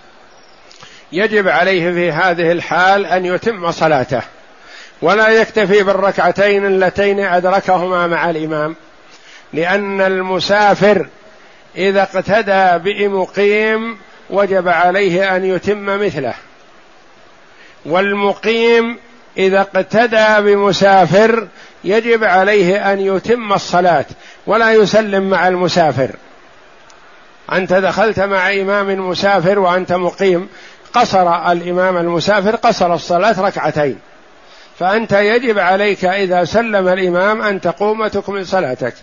يجب 1.11 1.47
عليه 1.47 1.91
في 1.91 2.11
هذه 2.11 2.51
الحال 2.51 3.05
أن 3.05 3.25
يتم 3.25 3.71
صلاته 3.71 4.21
ولا 5.01 5.27
يكتفي 5.27 5.83
بالركعتين 5.83 6.65
اللتين 6.65 7.19
أدركهما 7.19 8.07
مع 8.07 8.29
الإمام 8.29 8.75
لأن 9.53 10.01
المسافر 10.01 11.07
إذا 11.75 12.01
اقتدى 12.01 12.91
بمقيم 12.91 13.97
وجب 14.29 14.67
عليه 14.67 15.35
أن 15.35 15.45
يتم 15.45 15.85
مثله 15.85 16.33
والمقيم 17.85 18.97
إذا 19.37 19.61
اقتدى 19.61 20.41
بمسافر 20.51 21.47
يجب 21.83 22.23
عليه 22.23 22.93
أن 22.93 22.99
يتم 22.99 23.53
الصلاة 23.53 24.05
ولا 24.47 24.73
يسلم 24.73 25.29
مع 25.29 25.47
المسافر. 25.47 26.09
أنت 27.51 27.73
دخلت 27.73 28.19
مع 28.19 28.53
إمام 28.53 29.09
مسافر 29.09 29.59
وأنت 29.59 29.93
مقيم 29.93 30.49
قصر 30.93 31.51
الإمام 31.51 31.97
المسافر 31.97 32.55
قصر 32.55 32.93
الصلاة 32.93 33.41
ركعتين. 33.41 33.99
فأنت 34.79 35.11
يجب 35.11 35.59
عليك 35.59 36.05
إذا 36.05 36.45
سلم 36.45 36.87
الإمام 36.87 37.41
أن 37.41 37.61
تقوم 37.61 38.01
وتكمل 38.01 38.47
صلاتك. 38.47 38.93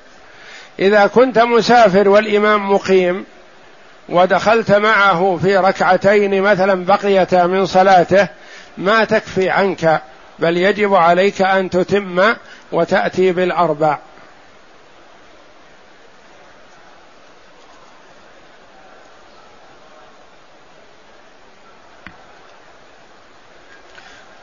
إذا 0.79 1.07
كنت 1.07 1.39
مسافر 1.39 2.09
والإمام 2.09 2.73
مقيم 2.73 3.25
ودخلت 4.09 4.73
معه 4.73 5.39
في 5.43 5.57
ركعتين 5.57 6.43
مثلا 6.43 6.85
بقيتا 6.85 7.47
من 7.47 7.67
صلاته 7.67 8.29
ما 8.79 9.05
تكفي 9.05 9.51
عنك 9.51 10.01
بل 10.41 10.57
يجب 10.57 10.95
عليك 10.95 11.43
أن 11.43 11.71
تتم 11.71 12.35
وتأتي 12.73 13.33
بالأربع. 13.33 13.99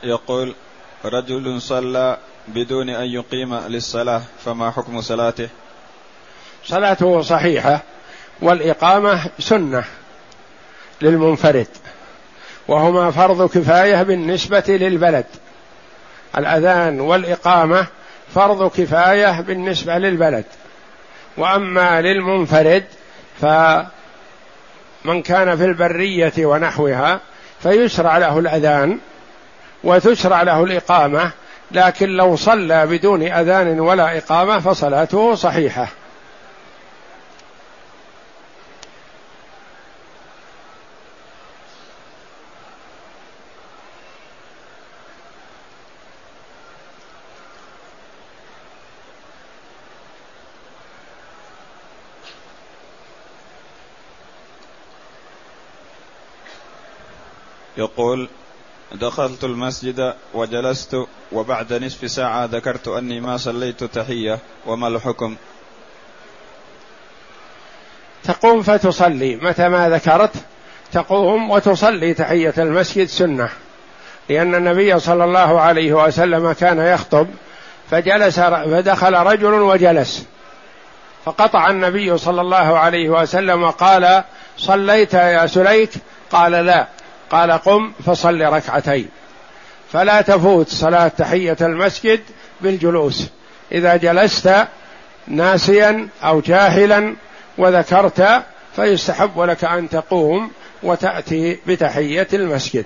يقول 0.03 0.55
رجل 1.05 1.61
صلى 1.61 2.17
بدون 2.47 2.89
أن 2.89 3.05
يقيم 3.05 3.55
للصلاة 3.55 4.21
فما 4.45 4.71
حكم 4.71 5.01
صلاته؟ 5.01 5.49
صلاته 6.65 7.21
صحيحة 7.21 7.83
والإقامة 8.41 9.29
سنة 9.39 9.83
للمنفرد 11.01 11.67
وهما 12.67 13.11
فرض 13.11 13.49
كفاية 13.49 14.03
بالنسبة 14.03 14.63
للبلد. 14.67 15.25
الأذان 16.37 16.99
والإقامة 16.99 17.87
فرض 18.35 18.71
كفاية 18.71 19.41
بالنسبة 19.41 19.97
للبلد. 19.97 20.45
وأما 21.37 22.01
للمنفرد 22.01 22.83
فمن 23.41 25.21
كان 25.21 25.57
في 25.57 25.65
البرية 25.65 26.33
ونحوها 26.37 27.19
فيشرع 27.59 28.17
له 28.17 28.39
الأذان 28.39 28.97
وتشرع 29.83 30.41
له 30.41 30.63
الإقامة 30.63 31.31
لكن 31.71 32.09
لو 32.09 32.35
صلى 32.35 32.87
بدون 32.87 33.23
أذان 33.23 33.79
ولا 33.79 34.17
إقامة 34.17 34.59
فصلاته 34.59 35.35
صحيحة. 35.35 35.87
يقول 57.97 58.29
دخلت 58.91 59.43
المسجد 59.43 60.13
وجلست 60.33 60.97
وبعد 61.31 61.73
نصف 61.73 62.11
ساعة 62.11 62.45
ذكرت 62.45 62.87
أني 62.87 63.19
ما 63.19 63.37
صليت 63.37 63.83
تحية 63.83 64.39
وما 64.65 64.87
الحكم؟ 64.87 65.35
تقوم 68.23 68.61
فتصلي. 68.61 69.35
متى 69.35 69.69
ما 69.69 69.89
ذكرت؟ 69.89 70.31
تقوم 70.91 71.51
وتصلي 71.51 72.13
تحية 72.13 72.53
المسجد 72.57 73.07
سنة. 73.07 73.49
لأن 74.29 74.55
النبي 74.55 74.99
صلى 74.99 75.23
الله 75.23 75.61
عليه 75.61 75.93
وسلم 75.93 76.51
كان 76.51 76.79
يخطب 76.79 77.27
فجلس 77.91 78.39
فدخل 78.39 79.13
رجل 79.13 79.53
وجلس. 79.53 80.25
فقطع 81.25 81.69
النبي 81.69 82.17
صلى 82.17 82.41
الله 82.41 82.77
عليه 82.77 83.09
وسلم 83.09 83.63
وقال 83.63 84.23
صليت 84.57 85.13
يا 85.13 85.47
سليك؟ 85.47 85.89
قال 86.31 86.51
لا. 86.51 86.87
قال 87.31 87.51
قم 87.51 87.91
فصل 88.05 88.41
ركعتين. 88.41 89.09
فلا 89.93 90.21
تفوت 90.21 90.69
صلاة 90.69 91.07
تحية 91.07 91.57
المسجد 91.61 92.19
بالجلوس. 92.61 93.27
إذا 93.71 93.95
جلست 93.95 94.67
ناسيا 95.27 96.07
أو 96.23 96.39
جاهلا 96.39 97.15
وذكرت 97.57 98.43
فيستحب 98.75 99.39
لك 99.39 99.63
أن 99.63 99.89
تقوم 99.89 100.51
وتأتي 100.83 101.59
بتحية 101.67 102.27
المسجد. 102.33 102.85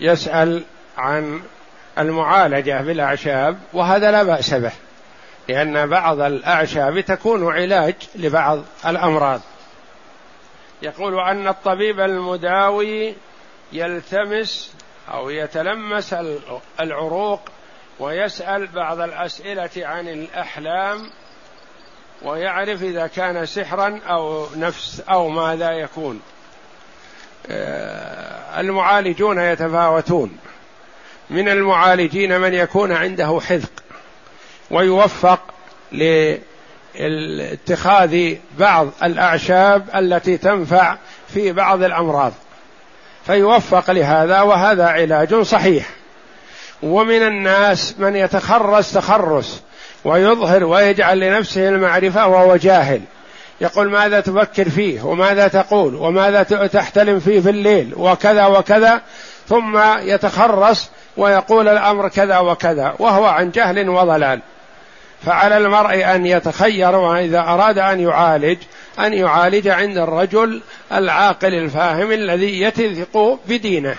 يسأل 0.00 0.64
عن 0.96 1.42
المعالجة 1.98 2.82
بالأعشاب 2.82 3.58
وهذا 3.72 4.10
لا 4.10 4.22
بأس 4.22 4.54
به 4.54 4.72
لأن 5.48 5.86
بعض 5.86 6.20
الأعشاب 6.20 7.00
تكون 7.00 7.52
علاج 7.52 7.94
لبعض 8.14 8.64
الأمراض. 8.86 9.40
يقول 10.82 11.20
أن 11.20 11.48
الطبيب 11.48 12.00
المداوي 12.00 13.14
يلتمس 13.72 14.74
أو 15.12 15.30
يتلمس 15.30 16.14
العروق 16.80 17.40
ويسأل 17.98 18.66
بعض 18.66 19.00
الأسئلة 19.00 19.70
عن 19.76 20.08
الأحلام 20.08 21.10
ويعرف 22.22 22.82
إذا 22.82 23.06
كان 23.06 23.46
سحرا 23.46 24.00
أو 24.08 24.46
نفس 24.56 25.00
أو 25.00 25.28
ماذا 25.28 25.70
يكون. 25.70 26.20
المعالجون 28.58 29.38
يتفاوتون. 29.38 30.38
من 31.30 31.48
المعالجين 31.48 32.40
من 32.40 32.54
يكون 32.54 32.92
عنده 32.92 33.40
حذق 33.48 33.70
ويوفق 34.70 35.40
لاتخاذ 36.94 38.34
بعض 38.58 38.88
الأعشاب 39.02 39.88
التي 39.94 40.36
تنفع 40.36 40.96
في 41.28 41.52
بعض 41.52 41.82
الأمراض. 41.82 42.32
فيوفق 43.26 43.90
لهذا 43.90 44.40
وهذا 44.40 44.86
علاج 44.86 45.34
صحيح. 45.34 45.86
ومن 46.82 47.22
الناس 47.22 47.94
من 47.98 48.16
يتخرس 48.16 48.92
تخرس 48.92 49.62
ويظهر 50.04 50.64
ويجعل 50.64 51.20
لنفسه 51.20 51.68
المعرفة 51.68 52.26
وهو 52.26 52.56
جاهل. 52.56 53.00
يقول 53.60 53.90
ماذا 53.90 54.20
تفكر 54.20 54.70
فيه 54.70 55.02
وماذا 55.02 55.48
تقول 55.48 55.94
وماذا 55.94 56.42
تحتلم 56.66 57.20
فيه 57.20 57.40
في 57.40 57.50
الليل 57.50 57.92
وكذا 57.96 58.46
وكذا 58.46 59.00
ثم 59.48 59.78
يتخرص 59.98 60.90
ويقول 61.16 61.68
الأمر 61.68 62.08
كذا 62.08 62.38
وكذا 62.38 62.94
وهو 62.98 63.24
عن 63.24 63.50
جهل 63.50 63.88
وضلال. 63.88 64.40
فعلى 65.26 65.56
المرء 65.56 66.14
أن 66.14 66.26
يتخير 66.26 66.96
وإذا 66.96 67.40
أراد 67.40 67.78
أن 67.78 68.00
يعالج 68.00 68.58
أن 68.98 69.12
يعالج 69.12 69.68
عند 69.68 69.98
الرجل 69.98 70.60
العاقل 70.92 71.54
الفاهم 71.54 72.12
الذي 72.12 72.60
يثق 72.60 73.38
بدينه. 73.48 73.96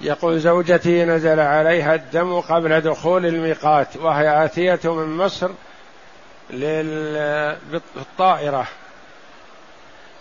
يقول 0.00 0.40
زوجتي 0.40 1.04
نزل 1.04 1.40
عليها 1.40 1.94
الدم 1.94 2.40
قبل 2.40 2.80
دخول 2.80 3.26
الميقات 3.26 3.96
وهي 3.96 4.44
آتية 4.44 4.94
من 4.94 5.16
مصر 5.16 5.50
بالطائرة 7.94 8.66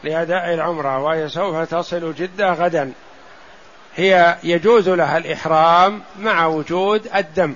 لأداء 0.03 0.53
العمرة 0.53 0.99
وهي 1.03 1.29
سوف 1.29 1.55
تصل 1.55 2.13
جدة 2.13 2.53
غدا. 2.53 2.91
هي 3.95 4.35
يجوز 4.43 4.89
لها 4.89 5.17
الإحرام 5.17 6.01
مع 6.19 6.45
وجود 6.45 7.07
الدم. 7.15 7.55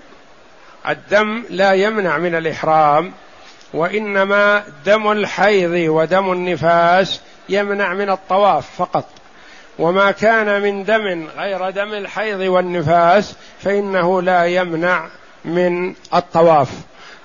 الدم 0.90 1.44
لا 1.50 1.72
يمنع 1.74 2.18
من 2.18 2.36
الإحرام 2.36 3.14
وإنما 3.74 4.64
دم 4.86 5.12
الحيض 5.12 5.90
ودم 5.90 6.32
النفاس 6.32 7.22
يمنع 7.50 7.94
من 7.94 8.10
الطواف 8.10 8.76
فقط. 8.78 9.21
وما 9.80 10.12
كان 10.12 10.62
من 10.62 10.84
دم 10.84 11.28
غير 11.38 11.70
دم 11.70 11.94
الحيض 11.94 12.40
والنفاس 12.40 13.36
فإنه 13.60 14.22
لا 14.22 14.46
يمنع 14.46 15.08
من 15.46 15.94
الطواف. 16.14 16.70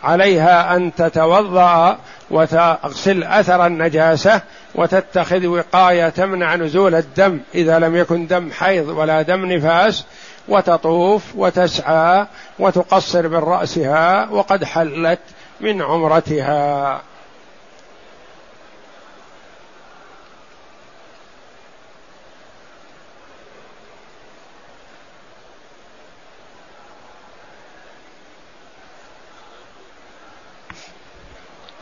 عليها 0.04 0.76
أن 0.76 0.94
تتوضأ 0.94 1.98
وتغسل 2.30 3.24
أثر 3.24 3.66
النجاسة 3.66 4.40
وتتخذ 4.74 5.46
وقاية 5.46 6.08
تمنع 6.08 6.54
نزول 6.56 6.94
الدم 6.94 7.40
إذا 7.54 7.78
لم 7.78 7.96
يكن 7.96 8.26
دم 8.26 8.50
حيض 8.52 8.88
ولا 8.88 9.22
دم 9.22 9.52
نفاس 9.52 10.04
وتطوف 10.48 11.22
وتسعى 11.36 12.26
وتقصر 12.58 13.28
من 13.28 13.36
رأسها 13.36 14.28
وقد 14.30 14.64
حلت 14.64 15.18
من 15.60 15.82
عمرتها. 15.82 17.00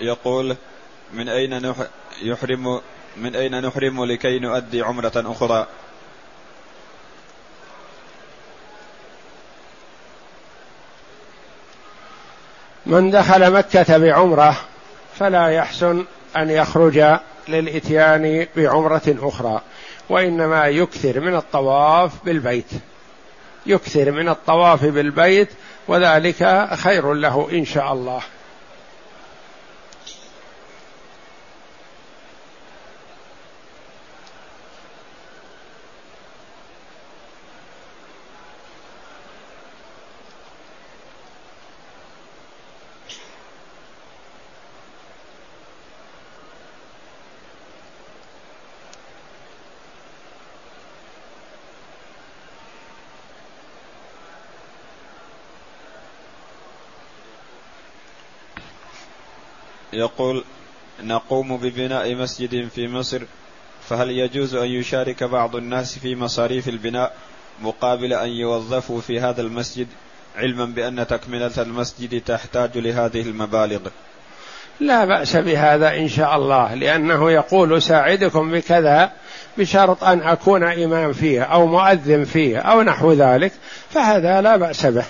يقول 0.04 0.56
من 1.12 1.28
أين 1.28 1.74
يحرم 2.22 2.80
من 3.16 3.36
أين 3.36 3.66
نحرم 3.66 4.04
لكي 4.04 4.38
نؤدي 4.38 4.82
عمرة 4.82 5.12
أخرى؟ 5.16 5.66
من 12.86 13.10
دخل 13.10 13.52
مكة 13.52 13.98
بعمرة 13.98 14.56
فلا 15.18 15.48
يحسن 15.48 16.04
أن 16.36 16.50
يخرج 16.50 17.04
للإتيان 17.48 18.46
بعمرة 18.56 19.16
أخرى 19.18 19.60
وإنما 20.08 20.66
يكثر 20.66 21.20
من 21.20 21.36
الطواف 21.36 22.12
بالبيت. 22.24 22.70
يكثر 23.66 24.10
من 24.10 24.28
الطواف 24.28 24.84
بالبيت 24.84 25.48
وذلك 25.88 26.68
خير 26.74 27.12
له 27.12 27.48
إن 27.52 27.64
شاء 27.64 27.92
الله. 27.92 28.22
يقول 59.94 60.44
نقوم 61.02 61.56
ببناء 61.56 62.14
مسجد 62.14 62.68
في 62.68 62.88
مصر 62.88 63.22
فهل 63.88 64.10
يجوز 64.10 64.54
أن 64.54 64.66
يشارك 64.66 65.24
بعض 65.24 65.56
الناس 65.56 65.98
في 65.98 66.16
مصاريف 66.16 66.68
البناء 66.68 67.14
مقابل 67.62 68.12
أن 68.12 68.28
يوظفوا 68.28 69.00
في 69.00 69.20
هذا 69.20 69.42
المسجد 69.42 69.86
علما 70.36 70.64
بأن 70.64 71.06
تكملة 71.06 71.52
المسجد 71.58 72.20
تحتاج 72.20 72.78
لهذه 72.78 73.20
المبالغ؟ 73.20 73.80
لا 74.80 75.04
بأس 75.04 75.36
بهذا 75.36 75.96
إن 75.96 76.08
شاء 76.08 76.36
الله 76.36 76.74
لأنه 76.74 77.30
يقول 77.30 77.82
ساعدكم 77.82 78.52
بكذا 78.52 79.12
بشرط 79.58 80.04
أن 80.04 80.20
أكون 80.20 80.64
إمام 80.64 81.12
فيه 81.12 81.42
أو 81.42 81.66
مؤذن 81.66 82.24
فيه 82.24 82.58
أو 82.58 82.82
نحو 82.82 83.12
ذلك 83.12 83.52
فهذا 83.90 84.40
لا 84.40 84.56
بأس 84.56 84.86
به. 84.86 85.04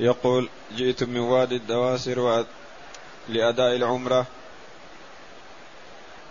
يقول 0.00 0.48
جئت 0.76 1.02
من 1.02 1.20
وادي 1.20 1.56
الدواسر 1.56 2.44
لأداء 3.28 3.76
العمرة 3.76 4.26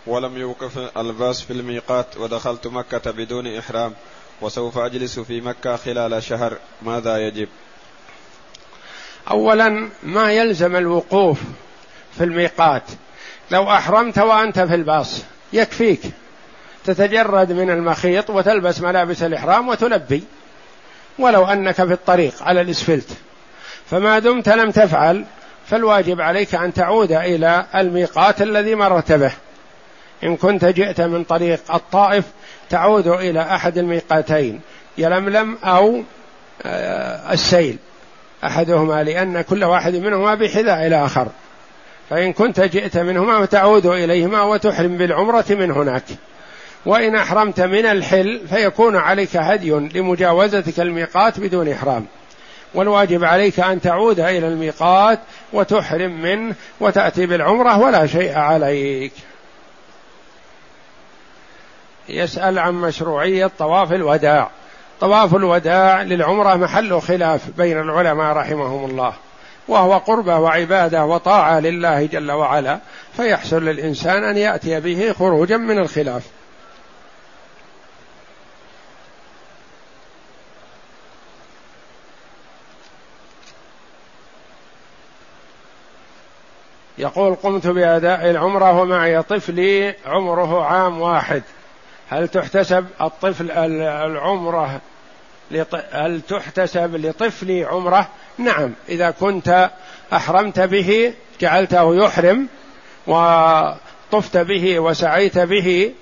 ولم 0.08 0.38
يوقف 0.38 0.98
الباس 0.98 1.42
في 1.42 1.54
الميقات 1.54 2.18
ودخلت 2.18 2.68
مكة 2.68 3.12
بدون 3.12 3.58
إحرام 3.58 3.94
وسوف 4.42 4.78
أجلس 4.78 5.20
في 5.20 5.42
مكة 5.42 5.76
خلال 5.76 6.24
شهر 6.24 6.58
ماذا 6.82 7.18
يجب؟ 7.18 7.48
أولا 9.32 9.90
ما 10.04 10.32
يلزم 10.32 10.76
الوقوف 10.76 11.40
في 12.18 12.24
الميقات. 12.24 12.84
لو 13.52 13.72
أحرمت 13.72 14.20
وأنت 14.20 14.60
في 14.60 14.76
الباص 14.76 15.22
يكفيك. 15.54 16.02
تتجرد 16.86 17.52
من 17.52 17.70
المخيط 17.70 18.30
وتلبس 18.30 18.82
ملابس 18.82 19.24
الإحرام 19.24 19.68
وتلبي. 19.68 20.24
ولو 21.20 21.46
أنك 21.46 21.76
في 21.76 21.94
الطريق 21.94 22.44
على 22.44 22.62
الإسفلت. 22.62 23.18
فما 23.90 24.20
دمت 24.20 24.50
لم 24.50 24.72
تفعل 24.72 25.26
فالواجب 25.68 26.22
عليك 26.22 26.56
أن 26.56 26.74
تعود 26.74 27.12
إلى 27.12 27.66
الميقات 27.76 28.42
الذي 28.42 28.76
مرت 28.76 29.12
به. 29.12 29.32
إن 30.24 30.36
كنت 30.36 30.66
جئت 30.66 31.02
من 31.02 31.24
طريق 31.24 31.60
الطائف 31.74 32.26
تعود 32.70 33.08
إلى 33.08 33.42
أحد 33.42 33.78
الميقاتين 33.78 34.62
يلملم 34.98 35.58
أو 35.64 36.04
آه، 36.64 37.34
السيل. 37.34 37.78
أحدهما 38.44 39.04
لأن 39.04 39.42
كل 39.42 39.64
واحد 39.64 39.96
منهما 39.96 40.36
بحذاء 40.36 40.88
الآخر 40.88 41.28
فإن 42.10 42.34
كنت 42.34 42.60
جئت 42.60 42.98
منهما 42.98 43.46
فتعود 43.46 43.86
إليهما 43.86 44.42
وتحرم 44.42 44.98
بالعمرة 44.98 45.46
من 45.50 45.72
هناك. 45.72 46.04
وإن 46.86 47.16
أحرمت 47.16 47.62
من 47.62 47.86
الحل 47.86 48.42
فيكون 48.50 48.96
عليك 48.96 49.38
هدي 49.38 49.72
لمجاوزتك 49.72 50.80
الميقات 50.80 51.40
بدون 51.40 51.70
إحرام. 51.70 52.06
والواجب 52.74 53.24
عليك 53.24 53.60
أن 53.60 53.82
تعود 53.82 54.20
إلى 54.20 54.48
الميقات 54.48 55.20
وتحرم 55.54 56.22
منه 56.22 56.56
وتأتي 56.80 57.26
بالعمرة 57.26 57.80
ولا 57.80 58.08
شيء 58.08 58.38
عليك. 58.38 59.14
يسأل 62.10 62.60
عن 62.60 62.74
مشروعية 62.74 63.52
طواف 63.60 63.94
الوداع. 63.94 64.50
طواف 65.02 65.36
الوداع 65.36 66.02
للعمرة 66.02 66.56
محل 66.56 67.02
خلاف 67.02 67.42
بين 67.58 67.80
العلماء 67.80 68.36
رحمهم 68.36 68.90
الله. 68.90 69.14
وهو 69.68 69.98
قربة 69.98 70.40
وعبادة 70.40 71.06
وطاعة 71.06 71.60
لله 71.60 72.06
جل 72.06 72.32
وعلا 72.32 72.80
فيحصل 73.18 73.66
للإنسان 73.66 74.24
أن 74.24 74.38
يأتي 74.38 74.80
به 74.80 75.14
خروجا 75.14 75.58
من 75.58 75.78
الخلاف. 75.80 76.24
يقول 87.00 87.36
قمت 87.36 87.68
بأداء 87.68 88.30
العمرة 88.30 88.82
ومعي 88.82 89.22
طفلي 89.24 89.96
عمره 90.06 90.64
عام 90.66 91.02
واحد. 91.02 91.44
هل 92.10 92.28
تحتسب 92.28 92.86
الطفل 93.02 93.52
العمرة 93.52 94.82
هل 95.92 96.22
تحتسب 96.22 96.96
لطفلي 96.96 97.64
عمرة؟ 97.64 98.08
نعم 98.38 98.74
إذا 98.90 99.12
كنت 99.12 99.70
أحرمت 100.14 100.60
به 100.60 101.14
جعلته 101.42 101.96
يحرم 101.96 102.48
وطفت 103.08 104.38
به 104.38 104.80
وسعيت 104.80 105.40
به 105.40 105.94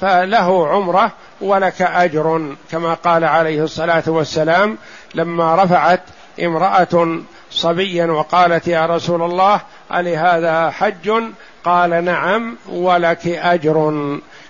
فله 0.00 0.68
عمرة 0.68 1.12
ولك 1.40 1.82
أجر 1.82 2.54
كما 2.70 2.94
قال 2.94 3.24
عليه 3.24 3.62
الصلاة 3.62 4.02
والسلام 4.06 4.78
لما 5.14 5.64
رفعت 5.64 6.02
امرأة 6.42 7.18
صبيا 7.54 8.06
وقالت 8.06 8.68
يا 8.68 8.86
رسول 8.86 9.22
الله 9.22 9.60
ألهذا 9.94 10.70
حج؟ 10.70 11.12
قال 11.64 12.04
نعم 12.04 12.56
ولك 12.68 13.26
أجر. 13.26 13.76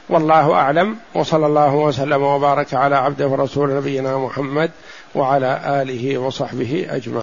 والله 0.08 0.52
أعلم. 0.52 0.96
وصلى 1.14 1.46
الله 1.46 1.74
وسلم 1.74 2.22
وبارك 2.22 2.74
على 2.74 2.96
عبده 2.96 3.26
ورسول 3.26 3.76
نبينا 3.76 4.18
محمد 4.18 4.70
وعلى 5.14 5.60
آله 5.82 6.18
وصحبه 6.18 6.86
أجمعين. 6.90 7.22